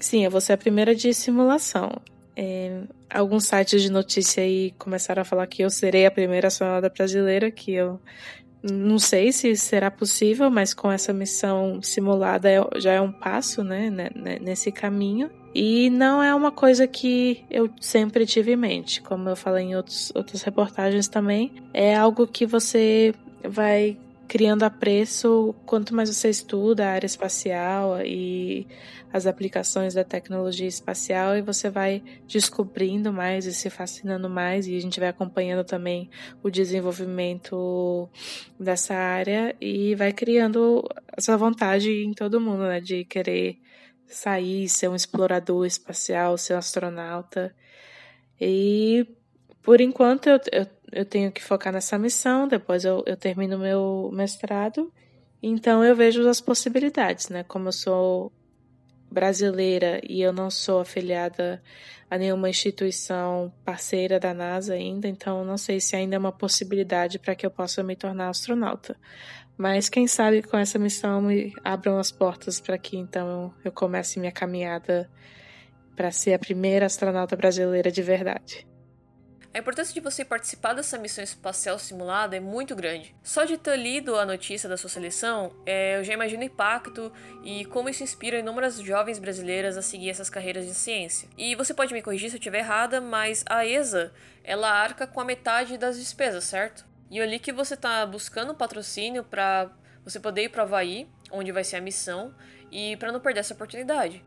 Sim, 0.03 0.25
eu 0.25 0.29
vou 0.29 0.41
ser 0.41 0.51
a 0.51 0.57
primeira 0.57 0.93
de 0.93 1.13
simulação. 1.13 1.89
É, 2.35 2.81
alguns 3.09 3.45
sites 3.45 3.81
de 3.81 3.89
notícia 3.89 4.43
aí 4.43 4.71
começaram 4.77 5.21
a 5.21 5.23
falar 5.23 5.47
que 5.47 5.61
eu 5.61 5.69
serei 5.69 6.05
a 6.05 6.11
primeira 6.11 6.49
astronauta 6.49 6.89
brasileira, 6.89 7.49
que 7.49 7.71
eu 7.71 8.01
não 8.61 8.99
sei 8.99 9.31
se 9.31 9.55
será 9.55 9.89
possível, 9.89 10.51
mas 10.51 10.73
com 10.73 10.91
essa 10.91 11.13
missão 11.13 11.81
simulada 11.81 12.51
é, 12.51 12.59
já 12.81 12.91
é 12.91 12.99
um 12.99 13.13
passo, 13.13 13.63
né, 13.63 13.89
né, 13.89 14.09
né, 14.13 14.39
nesse 14.41 14.73
caminho. 14.73 15.29
E 15.55 15.89
não 15.89 16.21
é 16.21 16.35
uma 16.35 16.51
coisa 16.51 16.85
que 16.85 17.45
eu 17.49 17.69
sempre 17.79 18.25
tive 18.25 18.51
em 18.51 18.57
mente, 18.57 19.01
como 19.01 19.29
eu 19.29 19.37
falei 19.37 19.67
em 19.67 19.75
outros, 19.77 20.11
outras 20.13 20.41
reportagens 20.41 21.07
também. 21.07 21.49
É 21.73 21.95
algo 21.95 22.27
que 22.27 22.45
você 22.45 23.15
vai 23.41 23.97
criando 24.27 24.63
apreço 24.63 25.53
quanto 25.65 25.93
mais 25.93 26.09
você 26.09 26.29
estuda 26.29 26.85
a 26.85 26.91
área 26.91 27.05
espacial 27.05 28.01
e 28.01 28.67
as 29.11 29.27
aplicações 29.27 29.93
da 29.93 30.03
tecnologia 30.03 30.67
espacial 30.67 31.37
e 31.37 31.41
você 31.41 31.69
vai 31.69 32.03
descobrindo 32.27 33.13
mais 33.13 33.45
e 33.45 33.53
se 33.53 33.69
fascinando 33.69 34.27
mais 34.27 34.65
e 34.65 34.75
a 34.75 34.81
gente 34.81 34.99
vai 34.99 35.09
acompanhando 35.09 35.63
também 35.63 36.09
o 36.41 36.49
desenvolvimento 36.49 38.09
dessa 38.59 38.95
área 38.95 39.55
e 39.61 39.93
vai 39.93 40.11
criando 40.11 40.83
essa 41.15 41.37
vontade 41.37 41.89
em 41.89 42.13
todo 42.13 42.41
mundo, 42.41 42.63
né, 42.63 42.81
de 42.81 43.05
querer 43.05 43.59
sair, 44.07 44.67
ser 44.67 44.89
um 44.89 44.95
explorador 44.95 45.65
espacial, 45.65 46.37
ser 46.37 46.55
um 46.55 46.57
astronauta. 46.57 47.55
E 48.39 49.07
por 49.61 49.79
enquanto 49.79 50.27
eu, 50.27 50.39
eu, 50.51 50.67
eu 50.93 51.05
tenho 51.05 51.31
que 51.31 51.43
focar 51.43 51.73
nessa 51.73 51.97
missão, 51.97 52.47
depois 52.47 52.85
eu, 52.85 53.03
eu 53.05 53.17
termino 53.17 53.57
meu 53.57 54.09
mestrado. 54.13 54.91
Então 55.41 55.83
eu 55.83 55.95
vejo 55.95 56.27
as 56.27 56.39
possibilidades, 56.39 57.29
né? 57.29 57.43
Como 57.43 57.67
eu 57.67 57.73
sou 57.73 58.31
brasileira 59.11 60.01
e 60.07 60.21
eu 60.21 60.33
não 60.33 60.49
sou 60.49 60.79
afiliada 60.79 61.61
a 62.09 62.17
nenhuma 62.17 62.49
instituição 62.49 63.53
parceira 63.63 64.19
da 64.19 64.33
NASA 64.33 64.73
ainda, 64.73 65.07
então 65.07 65.43
não 65.45 65.57
sei 65.57 65.79
se 65.79 65.95
ainda 65.95 66.15
é 66.15 66.19
uma 66.19 66.31
possibilidade 66.31 67.19
para 67.19 67.35
que 67.35 67.45
eu 67.45 67.51
possa 67.51 67.83
me 67.83 67.95
tornar 67.95 68.29
astronauta. 68.29 68.95
Mas 69.57 69.87
quem 69.89 70.07
sabe 70.07 70.41
com 70.41 70.57
essa 70.57 70.79
missão 70.79 71.21
me 71.21 71.53
abram 71.63 71.99
as 71.99 72.11
portas 72.11 72.59
para 72.59 72.77
que 72.77 72.97
então 72.97 73.53
eu 73.63 73.71
comece 73.71 74.19
minha 74.19 74.31
caminhada 74.31 75.09
para 75.95 76.11
ser 76.11 76.33
a 76.33 76.39
primeira 76.39 76.87
astronauta 76.87 77.35
brasileira 77.35 77.91
de 77.91 78.01
verdade. 78.01 78.67
A 79.53 79.59
importância 79.59 79.93
de 79.93 79.99
você 79.99 80.25
participar 80.25 80.73
dessa 80.73 80.97
missão 80.97 81.23
espacial 81.23 81.77
simulada 81.77 82.35
é 82.35 82.39
muito 82.39 82.75
grande. 82.75 83.15
Só 83.21 83.43
de 83.43 83.55
ter 83.55 83.77
lido 83.77 84.15
a 84.15 84.25
notícia 84.25 84.67
da 84.67 84.75
sua 84.75 84.89
seleção, 84.89 85.53
é, 85.63 85.99
eu 85.99 86.03
já 86.03 86.11
imagino 86.11 86.41
o 86.41 86.45
impacto 86.45 87.13
e 87.43 87.63
como 87.65 87.87
isso 87.87 88.01
inspira 88.01 88.39
inúmeras 88.39 88.79
jovens 88.79 89.19
brasileiras 89.19 89.77
a 89.77 89.83
seguir 89.83 90.09
essas 90.09 90.27
carreiras 90.27 90.65
de 90.65 90.73
ciência. 90.73 91.29
E 91.37 91.53
você 91.53 91.71
pode 91.71 91.93
me 91.93 92.01
corrigir 92.01 92.31
se 92.31 92.35
eu 92.35 92.39
estiver 92.39 92.59
errada, 92.59 92.99
mas 92.99 93.45
a 93.47 93.63
ESA, 93.63 94.11
ela 94.43 94.71
arca 94.71 95.05
com 95.05 95.21
a 95.21 95.25
metade 95.25 95.77
das 95.77 95.99
despesas, 95.99 96.45
certo? 96.45 96.83
E 97.11 97.19
eu 97.19 97.25
li 97.25 97.37
que 97.37 97.51
você 97.51 97.75
está 97.75 98.03
buscando 98.07 98.55
patrocínio 98.55 99.23
para 99.23 99.69
você 100.03 100.19
poder 100.19 100.45
ir 100.45 100.49
para 100.49 100.63
Havaí, 100.63 101.07
onde 101.31 101.51
vai 101.51 101.63
ser 101.63 101.75
a 101.75 101.81
missão, 101.81 102.33
e 102.71 102.97
para 102.97 103.11
não 103.11 103.19
perder 103.19 103.41
essa 103.41 103.53
oportunidade. 103.53 104.25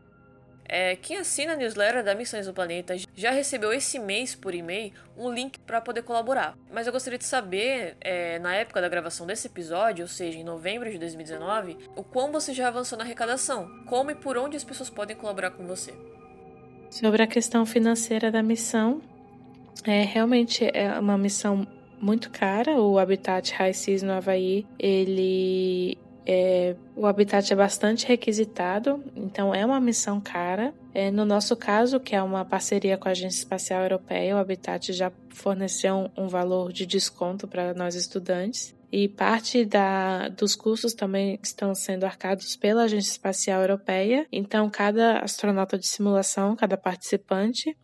É, 0.69 0.95
quem 0.97 1.17
assina 1.17 1.53
a 1.53 1.55
newsletter 1.55 2.03
da 2.03 2.13
Missões 2.13 2.45
do 2.45 2.53
Planeta 2.53 2.95
já 3.15 3.31
recebeu 3.31 3.71
esse 3.71 3.97
mês 3.97 4.35
por 4.35 4.53
e-mail 4.53 4.91
um 5.17 5.31
link 5.31 5.59
para 5.59 5.79
poder 5.79 6.01
colaborar. 6.03 6.57
Mas 6.71 6.85
eu 6.85 6.93
gostaria 6.93 7.17
de 7.17 7.25
saber, 7.25 7.95
é, 8.01 8.37
na 8.39 8.53
época 8.55 8.81
da 8.81 8.89
gravação 8.89 9.25
desse 9.25 9.47
episódio, 9.47 10.03
ou 10.03 10.09
seja, 10.09 10.37
em 10.37 10.43
novembro 10.43 10.91
de 10.91 10.97
2019, 10.97 11.77
o 11.95 12.03
quão 12.03 12.31
você 12.31 12.53
já 12.53 12.67
avançou 12.67 12.97
na 12.97 13.05
arrecadação, 13.05 13.69
como 13.85 14.11
e 14.11 14.15
por 14.15 14.37
onde 14.37 14.57
as 14.57 14.63
pessoas 14.63 14.89
podem 14.89 15.15
colaborar 15.15 15.51
com 15.51 15.65
você. 15.65 15.93
Sobre 16.89 17.23
a 17.23 17.27
questão 17.27 17.65
financeira 17.65 18.31
da 18.31 18.43
missão, 18.43 19.01
é 19.85 20.03
realmente 20.03 20.69
é 20.73 20.99
uma 20.99 21.17
missão 21.17 21.67
muito 21.99 22.29
cara. 22.29 22.79
O 22.79 22.97
Habitat 22.97 23.53
High 23.53 23.73
Seas 23.73 24.03
no 24.03 24.13
Havaí, 24.13 24.65
ele 24.79 25.97
é, 26.29 26.75
o 26.93 27.05
habitat 27.05 27.53
é 27.53 27.55
bastante 27.55 28.05
requisitado, 28.05 29.01
então 29.15 29.55
é 29.55 29.65
uma 29.65 29.79
missão 29.79 30.19
cara. 30.19 30.73
É, 30.93 31.09
no 31.09 31.23
nosso 31.23 31.55
caso, 31.55 32.01
que 32.01 32.13
é 32.13 32.21
uma 32.21 32.43
parceria 32.43 32.97
com 32.97 33.07
a 33.07 33.11
Agência 33.11 33.39
Espacial 33.39 33.81
Europeia, 33.83 34.35
o 34.35 34.37
Habitat 34.37 34.91
já 34.91 35.09
forneceu 35.29 35.95
um, 36.17 36.25
um 36.25 36.27
valor 36.27 36.73
de 36.73 36.85
desconto 36.85 37.47
para 37.47 37.73
nós 37.73 37.95
estudantes. 37.95 38.75
E 38.91 39.07
parte 39.07 39.63
da, 39.63 40.27
dos 40.27 40.53
custos 40.53 40.93
também 40.93 41.39
estão 41.41 41.73
sendo 41.73 42.05
arcados 42.05 42.57
pela 42.57 42.83
Agência 42.83 43.11
Espacial 43.11 43.61
Europeia. 43.61 44.27
Então, 44.29 44.69
cada 44.69 45.19
astronauta 45.19 45.77
de 45.77 45.87
simulação, 45.87 46.57
cada 46.57 46.75
participante, 46.75 47.77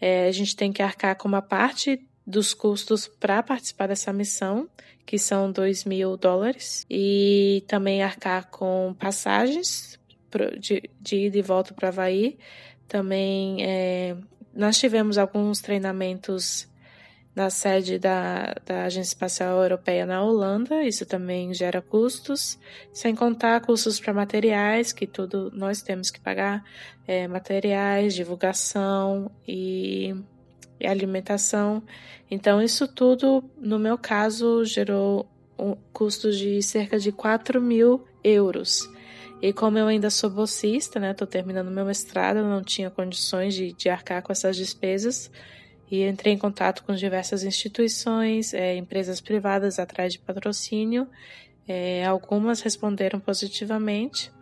é, 0.00 0.26
a 0.26 0.32
gente 0.32 0.56
tem 0.56 0.72
que 0.72 0.82
arcar 0.82 1.16
com 1.16 1.28
uma 1.28 1.42
parte 1.42 2.04
dos 2.26 2.54
custos 2.54 3.06
para 3.06 3.42
participar 3.42 3.86
dessa 3.86 4.12
missão, 4.12 4.68
que 5.06 5.18
são 5.18 5.50
2 5.50 5.84
mil 5.84 6.16
dólares, 6.16 6.86
e 6.88 7.64
também 7.66 8.02
arcar 8.02 8.48
com 8.50 8.94
passagens 8.98 9.98
de, 10.58 10.90
de 11.00 11.26
ida 11.26 11.38
e 11.38 11.42
volta 11.42 11.72
para 11.74 11.88
Havaí. 11.88 12.38
Também 12.88 13.64
é, 13.64 14.16
nós 14.54 14.78
tivemos 14.78 15.18
alguns 15.18 15.60
treinamentos 15.60 16.68
na 17.34 17.50
sede 17.50 17.98
da, 17.98 18.54
da 18.64 18.84
Agência 18.84 19.10
Espacial 19.10 19.60
Europeia 19.60 20.06
na 20.06 20.22
Holanda, 20.22 20.84
isso 20.84 21.04
também 21.04 21.52
gera 21.52 21.82
custos, 21.82 22.56
sem 22.92 23.14
contar 23.14 23.60
custos 23.60 23.98
para 23.98 24.14
materiais, 24.14 24.92
que 24.92 25.06
tudo 25.06 25.50
nós 25.52 25.82
temos 25.82 26.10
que 26.10 26.20
pagar, 26.20 26.62
é, 27.08 27.26
materiais, 27.26 28.14
divulgação 28.14 29.30
e 29.46 30.14
e 30.80 30.86
alimentação. 30.86 31.82
Então, 32.30 32.60
isso 32.60 32.88
tudo, 32.88 33.44
no 33.58 33.78
meu 33.78 33.96
caso, 33.96 34.64
gerou 34.64 35.26
um 35.58 35.76
custo 35.92 36.32
de 36.32 36.62
cerca 36.62 36.98
de 36.98 37.12
4 37.12 37.60
mil 37.60 38.04
euros. 38.22 38.88
E 39.40 39.52
como 39.52 39.78
eu 39.78 39.86
ainda 39.86 40.08
sou 40.10 40.30
bolsista, 40.30 40.98
né, 40.98 41.10
estou 41.10 41.26
terminando 41.26 41.70
meu 41.70 41.84
mestrado, 41.84 42.42
não 42.42 42.62
tinha 42.62 42.90
condições 42.90 43.54
de, 43.54 43.72
de 43.72 43.88
arcar 43.88 44.22
com 44.22 44.32
essas 44.32 44.56
despesas 44.56 45.30
e 45.90 46.02
entrei 46.02 46.32
em 46.32 46.38
contato 46.38 46.82
com 46.82 46.94
diversas 46.94 47.44
instituições, 47.44 48.54
é, 48.54 48.74
empresas 48.74 49.20
privadas 49.20 49.78
atrás 49.78 50.12
de 50.12 50.18
patrocínio. 50.18 51.06
É, 51.68 52.04
algumas 52.04 52.60
responderam 52.60 53.20
positivamente 53.20 54.32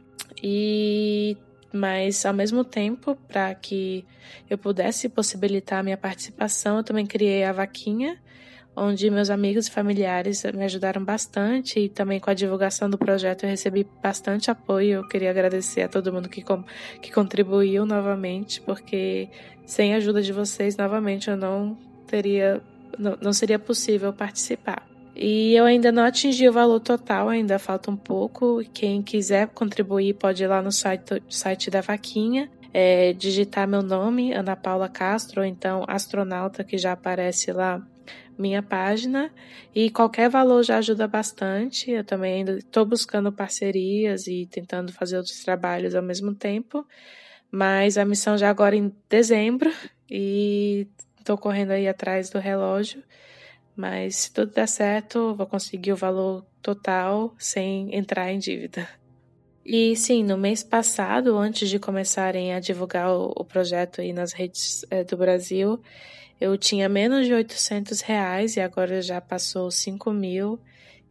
e 0.43 1.37
mas 1.73 2.25
ao 2.27 2.35
mesmo 2.35 2.65
tempo, 2.65 3.17
para 3.29 3.55
que 3.55 4.05
eu 4.49 4.59
pudesse 4.59 5.09
possibilitar 5.09 5.81
a 5.81 5.83
minha 5.83 5.97
participação, 5.97 6.79
eu 6.79 6.85
também 6.85 7.07
criei 7.07 7.45
a 7.45 7.53
vaquinha, 7.53 8.19
onde 8.75 9.11
meus 9.11 9.31
amigos 9.31 9.67
e 9.67 9.71
familiares 9.71 10.43
me 10.55 10.65
ajudaram 10.65 11.05
bastante 11.05 11.79
e 11.79 11.89
também 11.89 12.19
com 12.19 12.31
a 12.31 12.35
divulgação 12.35 12.89
do 12.89 12.97
projeto 12.97 13.45
eu 13.45 13.51
recebi 13.51 13.87
bastante 14.03 14.51
apoio. 14.51 15.01
Eu 15.01 15.09
queria 15.09 15.31
agradecer 15.31 15.83
a 15.83 15.89
todo 15.89 16.13
mundo 16.13 16.29
que, 16.29 16.43
que 17.01 17.13
contribuiu 17.13 17.85
novamente, 17.85 18.61
porque 18.63 19.29
sem 19.67 19.95
a 19.95 19.99
ajuda 19.99 20.23
de 20.23 20.33
vocês, 20.33 20.77
novamente, 20.77 21.31
eu 21.31 21.37
não 21.37 21.77
teria, 22.07 22.63
não, 22.99 23.17
não 23.21 23.33
seria 23.33 23.59
possível 23.59 24.13
participar. 24.13 24.92
E 25.15 25.55
eu 25.55 25.65
ainda 25.65 25.93
não 25.93 26.03
atingi 26.03 26.49
o 26.49 26.53
valor 26.53 26.81
total, 26.81 27.29
ainda 27.29 27.59
falta 27.59 27.91
um 27.91 27.97
pouco. 27.97 28.63
Quem 28.73 29.03
quiser 29.03 29.49
contribuir 29.49 30.15
pode 30.15 30.43
ir 30.43 30.47
lá 30.47 30.63
no 30.63 30.73
site, 30.73 31.23
site 31.29 31.71
da 31.71 31.81
Vaquinha, 31.83 32.51
é, 32.73 33.13
digitar 33.13 33.69
meu 33.69 33.83
nome, 33.83 34.33
Ana 34.33 34.57
Paula 34.57 34.89
Castro, 34.89 35.43
ou 35.43 35.47
então 35.47 35.85
astronauta, 35.87 36.65
que 36.65 36.79
já 36.79 36.93
aparece 36.93 37.53
lá 37.53 37.87
minha 38.39 38.63
página. 38.63 39.31
E 39.75 39.91
qualquer 39.91 40.31
valor 40.31 40.63
já 40.63 40.79
ajuda 40.79 41.07
bastante. 41.07 41.91
Eu 41.91 42.05
também 42.05 42.45
estou 42.49 42.85
buscando 42.87 43.31
parcerias 43.31 44.27
e 44.27 44.47
tentando 44.47 44.93
fazer 44.93 45.17
outros 45.19 45.43
trabalhos 45.45 45.95
ao 45.95 46.03
mesmo 46.03 46.35
tempo. 46.35 46.87
Mas 47.51 47.99
a 47.99 48.05
missão 48.05 48.39
já 48.39 48.49
agora 48.49 48.75
em 48.75 48.91
dezembro 49.11 49.71
e 50.11 50.87
estou 51.19 51.37
correndo 51.37 51.73
aí 51.73 51.87
atrás 51.87 52.31
do 52.31 52.39
relógio. 52.39 53.03
Mas 53.83 54.15
se 54.15 54.33
tudo 54.33 54.53
der 54.53 54.69
certo, 54.69 55.35
vou 55.35 55.45
conseguir 55.45 55.93
o 55.93 55.97
valor 55.97 56.47
total 56.63 57.35
sem 57.37 57.93
entrar 57.93 58.31
em 58.31 58.39
dívida. 58.39 58.89
E 59.67 59.97
sim, 59.97 60.23
no 60.23 60.39
mês 60.39 60.63
passado, 60.63 61.37
antes 61.37 61.69
de 61.69 61.81
começarem 61.81 62.55
a 62.55 62.61
divulgar 62.61 63.11
o, 63.11 63.45
projeto 63.45 64.01
aí 64.01 64.13
nas 64.13 64.33
redes 64.33 64.87
é, 64.89 65.03
do 65.03 65.17
Brasil, 65.17 65.83
eu 66.41 66.57
tinha 66.57 66.89
menos 66.89 67.27
de 67.27 67.35
800 67.35 68.03
reais 68.03 68.57
e 68.57 68.61
agora 68.61 69.03
já 69.03 69.21
passou 69.21 69.69
5 69.69 70.13
mil. 70.13 70.61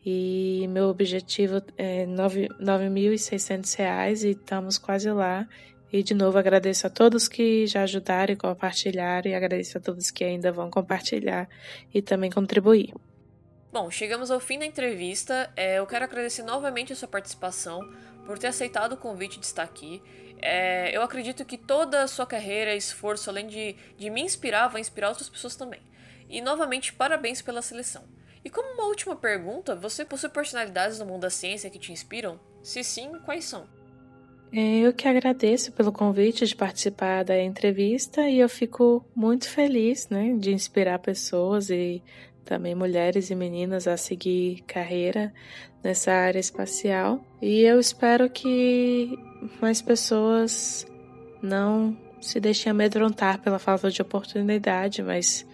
E 0.05 0.65
meu 0.69 0.85
objetivo 0.85 1.61
é 1.77 2.05
9.600 2.05 3.75
reais 3.75 4.23
e 4.23 4.29
estamos 4.29 4.77
quase 4.77 5.11
lá. 5.11 5.45
E 5.91 6.01
de 6.01 6.13
novo 6.13 6.37
agradeço 6.37 6.87
a 6.87 6.89
todos 6.89 7.27
que 7.27 7.67
já 7.67 7.83
ajudaram 7.83 8.33
e 8.33 8.37
compartilharam, 8.37 9.29
e 9.29 9.35
agradeço 9.35 9.77
a 9.77 9.81
todos 9.81 10.09
que 10.09 10.23
ainda 10.23 10.51
vão 10.51 10.69
compartilhar 10.71 11.49
e 11.93 12.01
também 12.01 12.31
contribuir. 12.31 12.93
Bom, 13.73 13.89
chegamos 13.89 14.31
ao 14.31 14.39
fim 14.39 14.59
da 14.59 14.65
entrevista. 14.65 15.51
É, 15.55 15.79
eu 15.79 15.87
quero 15.87 16.05
agradecer 16.05 16.43
novamente 16.43 16.93
a 16.93 16.95
sua 16.95 17.07
participação, 17.07 17.81
por 18.25 18.37
ter 18.37 18.47
aceitado 18.47 18.93
o 18.93 18.97
convite 18.97 19.39
de 19.39 19.45
estar 19.45 19.63
aqui. 19.63 20.01
É, 20.41 20.95
eu 20.95 21.01
acredito 21.01 21.45
que 21.45 21.57
toda 21.57 22.03
a 22.03 22.07
sua 22.07 22.25
carreira 22.25 22.73
e 22.73 22.77
esforço, 22.77 23.29
além 23.29 23.47
de, 23.47 23.75
de 23.97 24.09
me 24.09 24.21
inspirar, 24.21 24.67
vai 24.67 24.81
inspirar 24.81 25.09
outras 25.09 25.29
pessoas 25.29 25.55
também. 25.55 25.81
E 26.29 26.41
novamente, 26.41 26.93
parabéns 26.93 27.41
pela 27.41 27.61
seleção. 27.61 28.03
E 28.43 28.49
como 28.49 28.73
uma 28.73 28.85
última 28.85 29.15
pergunta, 29.15 29.75
você 29.75 30.03
possui 30.03 30.29
personalidades 30.29 30.97
no 30.99 31.05
mundo 31.05 31.21
da 31.21 31.29
ciência 31.29 31.69
que 31.69 31.77
te 31.77 31.91
inspiram? 31.91 32.39
Se 32.63 32.83
sim, 32.83 33.11
quais 33.25 33.45
são? 33.45 33.67
É, 34.53 34.79
eu 34.79 34.91
que 34.91 35.07
agradeço 35.07 35.71
pelo 35.71 35.93
convite 35.93 36.45
de 36.45 36.55
participar 36.55 37.23
da 37.23 37.41
entrevista 37.41 38.29
e 38.29 38.39
eu 38.39 38.49
fico 38.49 39.05
muito 39.15 39.47
feliz 39.47 40.09
né, 40.09 40.35
de 40.37 40.51
inspirar 40.51 40.99
pessoas 40.99 41.69
e 41.69 42.03
também 42.43 42.75
mulheres 42.75 43.29
e 43.29 43.35
meninas 43.35 43.87
a 43.87 43.95
seguir 43.95 44.61
carreira 44.67 45.33
nessa 45.81 46.11
área 46.11 46.39
espacial. 46.39 47.23
E 47.41 47.61
eu 47.61 47.79
espero 47.79 48.29
que 48.29 49.17
mais 49.61 49.81
pessoas 49.81 50.85
não 51.41 51.97
se 52.19 52.37
deixem 52.39 52.69
amedrontar 52.69 53.39
pela 53.39 53.57
falta 53.57 53.89
de 53.89 54.01
oportunidade, 54.01 55.01
mas 55.01 55.47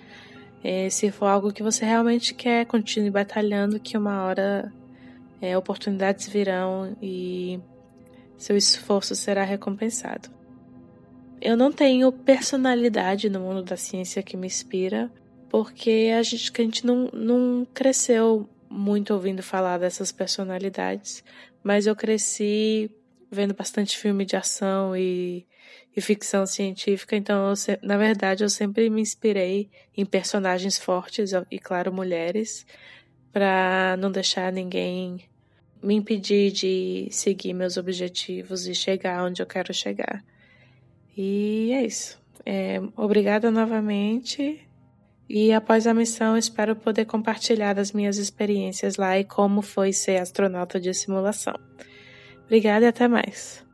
é, 0.64 0.90
se 0.90 1.12
for 1.12 1.28
algo 1.28 1.54
que 1.54 1.62
você 1.62 1.86
realmente 1.86 2.34
quer, 2.34 2.66
continue 2.66 3.12
batalhando, 3.12 3.80
que 3.80 3.96
uma 3.96 4.24
hora 4.24 4.74
é, 5.40 5.56
oportunidades 5.56 6.28
virão 6.28 6.98
e 7.00 7.60
seu 8.38 8.56
esforço 8.56 9.16
será 9.16 9.44
recompensado. 9.44 10.30
Eu 11.42 11.56
não 11.56 11.72
tenho 11.72 12.12
personalidade 12.12 13.30
no 13.30 13.40
mundo 13.40 13.64
da 13.64 13.78
ciência 13.78 14.24
que 14.24 14.38
me 14.38 14.48
inspira, 14.48 15.12
porque 15.50 16.12
a 16.18 16.24
gente, 16.24 16.52
a 16.56 16.64
gente 16.64 16.86
não, 16.86 17.10
não 17.14 17.68
cresceu 17.74 18.50
muito 18.70 19.14
ouvindo 19.14 19.42
falar 19.42 19.78
dessas 19.78 20.12
personalidades, 20.12 21.24
mas 21.64 21.88
eu 21.88 21.96
cresci 21.96 22.92
vendo 23.30 23.54
bastante 23.54 23.98
filme 23.98 24.26
de 24.26 24.36
ação 24.36 24.96
e, 24.96 25.46
e 25.96 26.02
ficção 26.02 26.46
científica, 26.46 27.16
então, 27.16 27.50
eu, 27.50 27.78
na 27.82 27.98
verdade, 27.98 28.44
eu 28.44 28.50
sempre 28.50 28.90
me 28.90 29.02
inspirei 29.02 29.70
em 29.96 30.06
personagens 30.06 30.78
fortes 30.78 31.32
e, 31.52 31.60
claro, 31.60 31.92
mulheres, 31.94 32.66
para 33.32 33.96
não 33.98 34.12
deixar 34.12 34.52
ninguém 34.52 35.28
me 35.82 35.96
impedir 35.96 36.52
de 36.52 37.08
seguir 37.12 37.54
meus 37.54 37.78
objetivos 37.78 38.68
e 38.68 38.74
chegar 38.74 39.24
onde 39.24 39.42
eu 39.42 39.46
quero 39.46 39.74
chegar. 39.74 40.24
E 41.16 41.72
é 41.74 41.86
isso. 41.86 42.20
É, 42.46 42.80
obrigada 42.96 43.52
novamente. 43.52 44.62
E 45.30 45.52
após 45.52 45.86
a 45.86 45.94
missão, 45.94 46.38
espero 46.38 46.76
poder 46.76 47.06
compartilhar 47.06 47.78
as 47.78 47.92
minhas 47.92 48.18
experiências 48.18 48.96
lá 48.96 49.20
e 49.20 49.26
como 49.26 49.62
foi 49.62 49.92
ser 49.92 50.22
astronauta 50.22 50.80
de 50.80 50.94
simulação. 50.94 51.56
Obrigada 52.46 52.86
e 52.86 52.88
até 52.88 53.08
mais. 53.08 53.67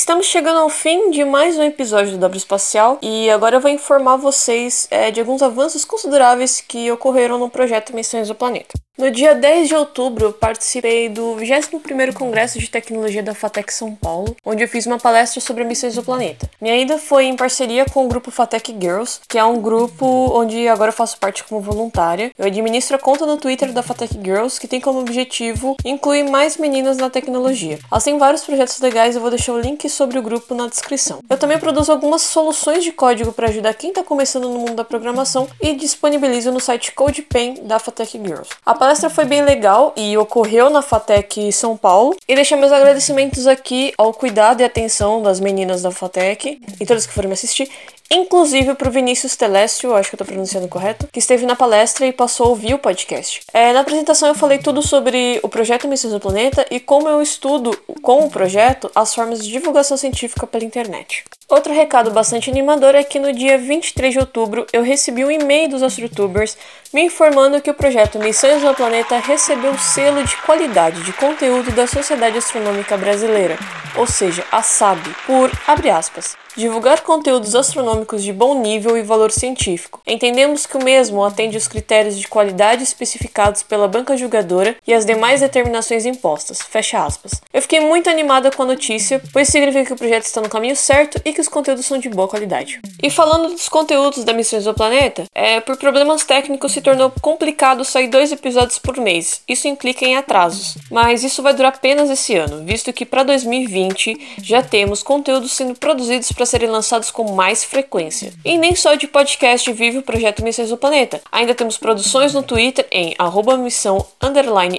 Estamos 0.00 0.24
chegando 0.24 0.60
ao 0.60 0.70
fim 0.70 1.10
de 1.10 1.26
mais 1.26 1.58
um 1.58 1.62
episódio 1.62 2.12
do 2.12 2.18
W 2.20 2.38
Espacial 2.38 2.98
e 3.02 3.28
agora 3.28 3.56
eu 3.56 3.60
vou 3.60 3.70
informar 3.70 4.16
vocês 4.16 4.88
é, 4.90 5.10
de 5.10 5.20
alguns 5.20 5.42
avanços 5.42 5.84
consideráveis 5.84 6.58
que 6.58 6.90
ocorreram 6.90 7.38
no 7.38 7.50
projeto 7.50 7.94
Missões 7.94 8.26
do 8.26 8.34
Planeta. 8.34 8.72
No 8.98 9.10
dia 9.10 9.34
10 9.34 9.68
de 9.68 9.74
outubro, 9.74 10.32
participei 10.32 11.08
do 11.08 11.36
21º 11.36 12.12
Congresso 12.12 12.58
de 12.58 12.68
Tecnologia 12.68 13.22
da 13.22 13.34
FATEC 13.34 13.72
São 13.72 13.94
Paulo, 13.94 14.36
onde 14.44 14.64
eu 14.64 14.68
fiz 14.68 14.84
uma 14.84 14.98
palestra 14.98 15.40
sobre 15.40 15.64
missões 15.64 15.94
do 15.94 16.02
planeta. 16.02 16.50
Minha 16.60 16.76
ida 16.76 16.98
foi 16.98 17.24
em 17.24 17.36
parceria 17.36 17.86
com 17.86 18.04
o 18.04 18.08
grupo 18.08 18.30
FATEC 18.30 18.76
Girls, 18.78 19.20
que 19.26 19.38
é 19.38 19.44
um 19.44 19.60
grupo 19.60 20.04
onde 20.34 20.68
agora 20.68 20.90
eu 20.90 20.94
faço 20.94 21.18
parte 21.18 21.44
como 21.44 21.60
voluntária. 21.62 22.32
Eu 22.36 22.44
administro 22.46 22.96
a 22.96 22.98
conta 22.98 23.24
no 23.24 23.38
Twitter 23.38 23.72
da 23.72 23.82
FATEC 23.82 24.18
Girls, 24.22 24.60
que 24.60 24.68
tem 24.68 24.80
como 24.80 24.98
objetivo 24.98 25.76
incluir 25.84 26.24
mais 26.24 26.58
meninas 26.58 26.98
na 26.98 27.08
tecnologia. 27.08 27.78
Têm 28.04 28.18
vários 28.18 28.42
projetos 28.42 28.80
legais, 28.80 29.14
eu 29.14 29.20
vou 29.20 29.30
deixar 29.30 29.52
o 29.52 29.60
link 29.60 29.88
sobre 29.88 30.18
o 30.18 30.22
grupo 30.22 30.54
na 30.54 30.66
descrição. 30.66 31.20
Eu 31.30 31.38
também 31.38 31.58
produzo 31.58 31.92
algumas 31.92 32.22
soluções 32.22 32.82
de 32.82 32.90
código 32.92 33.32
para 33.32 33.48
ajudar 33.48 33.72
quem 33.74 33.90
está 33.90 34.02
começando 34.02 34.48
no 34.48 34.58
mundo 34.58 34.74
da 34.74 34.84
programação 34.84 35.48
e 35.60 35.74
disponibilizo 35.74 36.50
no 36.50 36.60
site 36.60 36.92
CodePen 36.92 37.62
da 37.62 37.78
FATEC 37.78 38.18
Girls. 38.18 38.50
A 38.66 38.74
palestra 38.90 39.08
foi 39.08 39.24
bem 39.24 39.42
legal 39.42 39.94
e 39.96 40.18
ocorreu 40.18 40.68
na 40.68 40.82
FATEC 40.82 41.52
São 41.52 41.76
Paulo. 41.76 42.16
E 42.26 42.34
deixar 42.34 42.56
meus 42.56 42.72
agradecimentos 42.72 43.46
aqui 43.46 43.92
ao 43.96 44.12
cuidado 44.12 44.62
e 44.62 44.64
atenção 44.64 45.22
das 45.22 45.38
meninas 45.38 45.82
da 45.82 45.92
FATEC 45.92 46.60
e 46.80 46.84
todas 46.84 47.06
que 47.06 47.12
foram 47.12 47.28
me 47.28 47.34
assistir. 47.34 47.70
Inclusive 48.12 48.74
pro 48.74 48.90
Vinícius 48.90 49.36
Telestio, 49.36 49.94
acho 49.94 50.10
que 50.10 50.16
eu 50.16 50.18
tô 50.18 50.24
pronunciando 50.24 50.66
correto, 50.66 51.06
que 51.12 51.20
esteve 51.20 51.46
na 51.46 51.54
palestra 51.54 52.04
e 52.04 52.12
passou 52.12 52.46
a 52.46 52.48
ouvir 52.48 52.74
o 52.74 52.78
podcast. 52.78 53.40
É, 53.54 53.72
na 53.72 53.82
apresentação 53.82 54.26
eu 54.26 54.34
falei 54.34 54.58
tudo 54.58 54.82
sobre 54.82 55.38
o 55.44 55.48
projeto 55.48 55.86
Missões 55.86 56.12
do 56.12 56.18
Planeta 56.18 56.66
e 56.72 56.80
como 56.80 57.08
eu 57.08 57.22
estudo 57.22 57.70
com 58.02 58.24
o 58.24 58.28
projeto 58.30 58.90
as 58.96 59.14
formas 59.14 59.44
de 59.44 59.52
divulgação 59.52 59.96
científica 59.96 60.44
pela 60.44 60.64
internet. 60.64 61.22
Outro 61.48 61.72
recado 61.72 62.10
bastante 62.10 62.50
animador 62.50 62.96
é 62.96 63.04
que 63.04 63.20
no 63.20 63.32
dia 63.32 63.56
23 63.56 64.12
de 64.12 64.18
outubro 64.18 64.66
eu 64.72 64.82
recebi 64.82 65.24
um 65.24 65.30
e-mail 65.30 65.68
dos 65.68 65.82
AstroTubers 65.82 66.58
me 66.92 67.02
informando 67.02 67.60
que 67.60 67.70
o 67.70 67.74
projeto 67.74 68.18
Missões 68.18 68.64
ao 68.64 68.74
Planeta 68.74 69.18
recebeu 69.18 69.70
o 69.70 69.78
selo 69.78 70.24
de 70.24 70.36
qualidade 70.38 71.00
de 71.04 71.12
conteúdo 71.12 71.70
da 71.70 71.86
Sociedade 71.86 72.38
Astronômica 72.38 72.96
Brasileira, 72.96 73.56
ou 73.96 74.06
seja, 74.06 74.44
a 74.50 74.62
SAB, 74.62 74.98
por, 75.26 75.50
abre 75.66 75.90
aspas, 75.90 76.36
divulgar 76.56 77.02
conteúdos 77.02 77.54
astronômicos 77.54 78.22
de 78.22 78.32
bom 78.32 78.60
nível 78.60 78.96
e 78.96 79.02
valor 79.02 79.30
científico. 79.30 80.00
Entendemos 80.06 80.66
que 80.66 80.76
o 80.76 80.84
mesmo 80.84 81.24
atende 81.24 81.56
os 81.56 81.68
critérios 81.68 82.18
de 82.18 82.28
qualidade 82.28 82.82
especificados 82.82 83.62
pela 83.62 83.88
banca 83.88 84.16
julgadora 84.16 84.76
e 84.86 84.92
as 84.92 85.06
demais 85.06 85.40
determinações 85.40 86.06
impostas. 86.06 86.60
Fecha 86.62 87.04
aspas. 87.04 87.40
Eu 87.52 87.62
fiquei 87.62 87.80
muito 87.80 88.10
animada 88.10 88.50
com 88.50 88.62
a 88.62 88.66
notícia, 88.66 89.22
pois 89.32 89.48
significa 89.48 89.86
que 89.86 89.92
o 89.92 89.96
projeto 89.96 90.24
está 90.24 90.40
no 90.40 90.48
caminho 90.48 90.76
certo 90.76 91.20
e 91.24 91.32
que 91.32 91.40
os 91.40 91.48
conteúdos 91.48 91.86
são 91.86 91.98
de 91.98 92.08
boa 92.08 92.28
qualidade. 92.28 92.80
E 93.02 93.10
falando 93.10 93.50
dos 93.50 93.68
conteúdos 93.68 94.24
da 94.24 94.32
Missões 94.32 94.64
do 94.64 94.74
Planeta, 94.74 95.24
é, 95.34 95.60
por 95.60 95.76
problemas 95.76 96.24
técnicos 96.24 96.72
se 96.72 96.80
tornou 96.80 97.12
complicado 97.20 97.84
sair 97.84 98.08
dois 98.08 98.32
episódios 98.32 98.78
por 98.78 98.96
mês. 98.96 99.42
Isso 99.48 99.68
implica 99.68 100.04
em 100.04 100.16
atrasos, 100.16 100.76
mas 100.90 101.24
isso 101.24 101.42
vai 101.42 101.54
durar 101.54 101.72
apenas 101.72 102.10
esse 102.10 102.36
ano, 102.36 102.64
visto 102.64 102.92
que 102.92 103.06
para 103.06 103.22
2020 103.22 104.36
já 104.42 104.62
temos 104.62 105.02
conteúdos 105.02 105.52
sendo 105.52 105.74
produzidos 105.74 106.32
para 106.40 106.46
serem 106.46 106.70
lançados 106.70 107.10
com 107.10 107.32
mais 107.32 107.62
frequência. 107.62 108.32
E 108.42 108.56
nem 108.56 108.74
só 108.74 108.94
de 108.94 109.06
podcast 109.06 109.70
vive 109.74 109.98
o 109.98 110.02
projeto 110.02 110.42
Missões 110.42 110.70
do 110.70 110.78
Planeta. 110.78 111.20
Ainda 111.30 111.54
temos 111.54 111.76
produções 111.76 112.32
no 112.32 112.42
Twitter 112.42 112.86
em 112.90 113.14
missão 113.62 114.06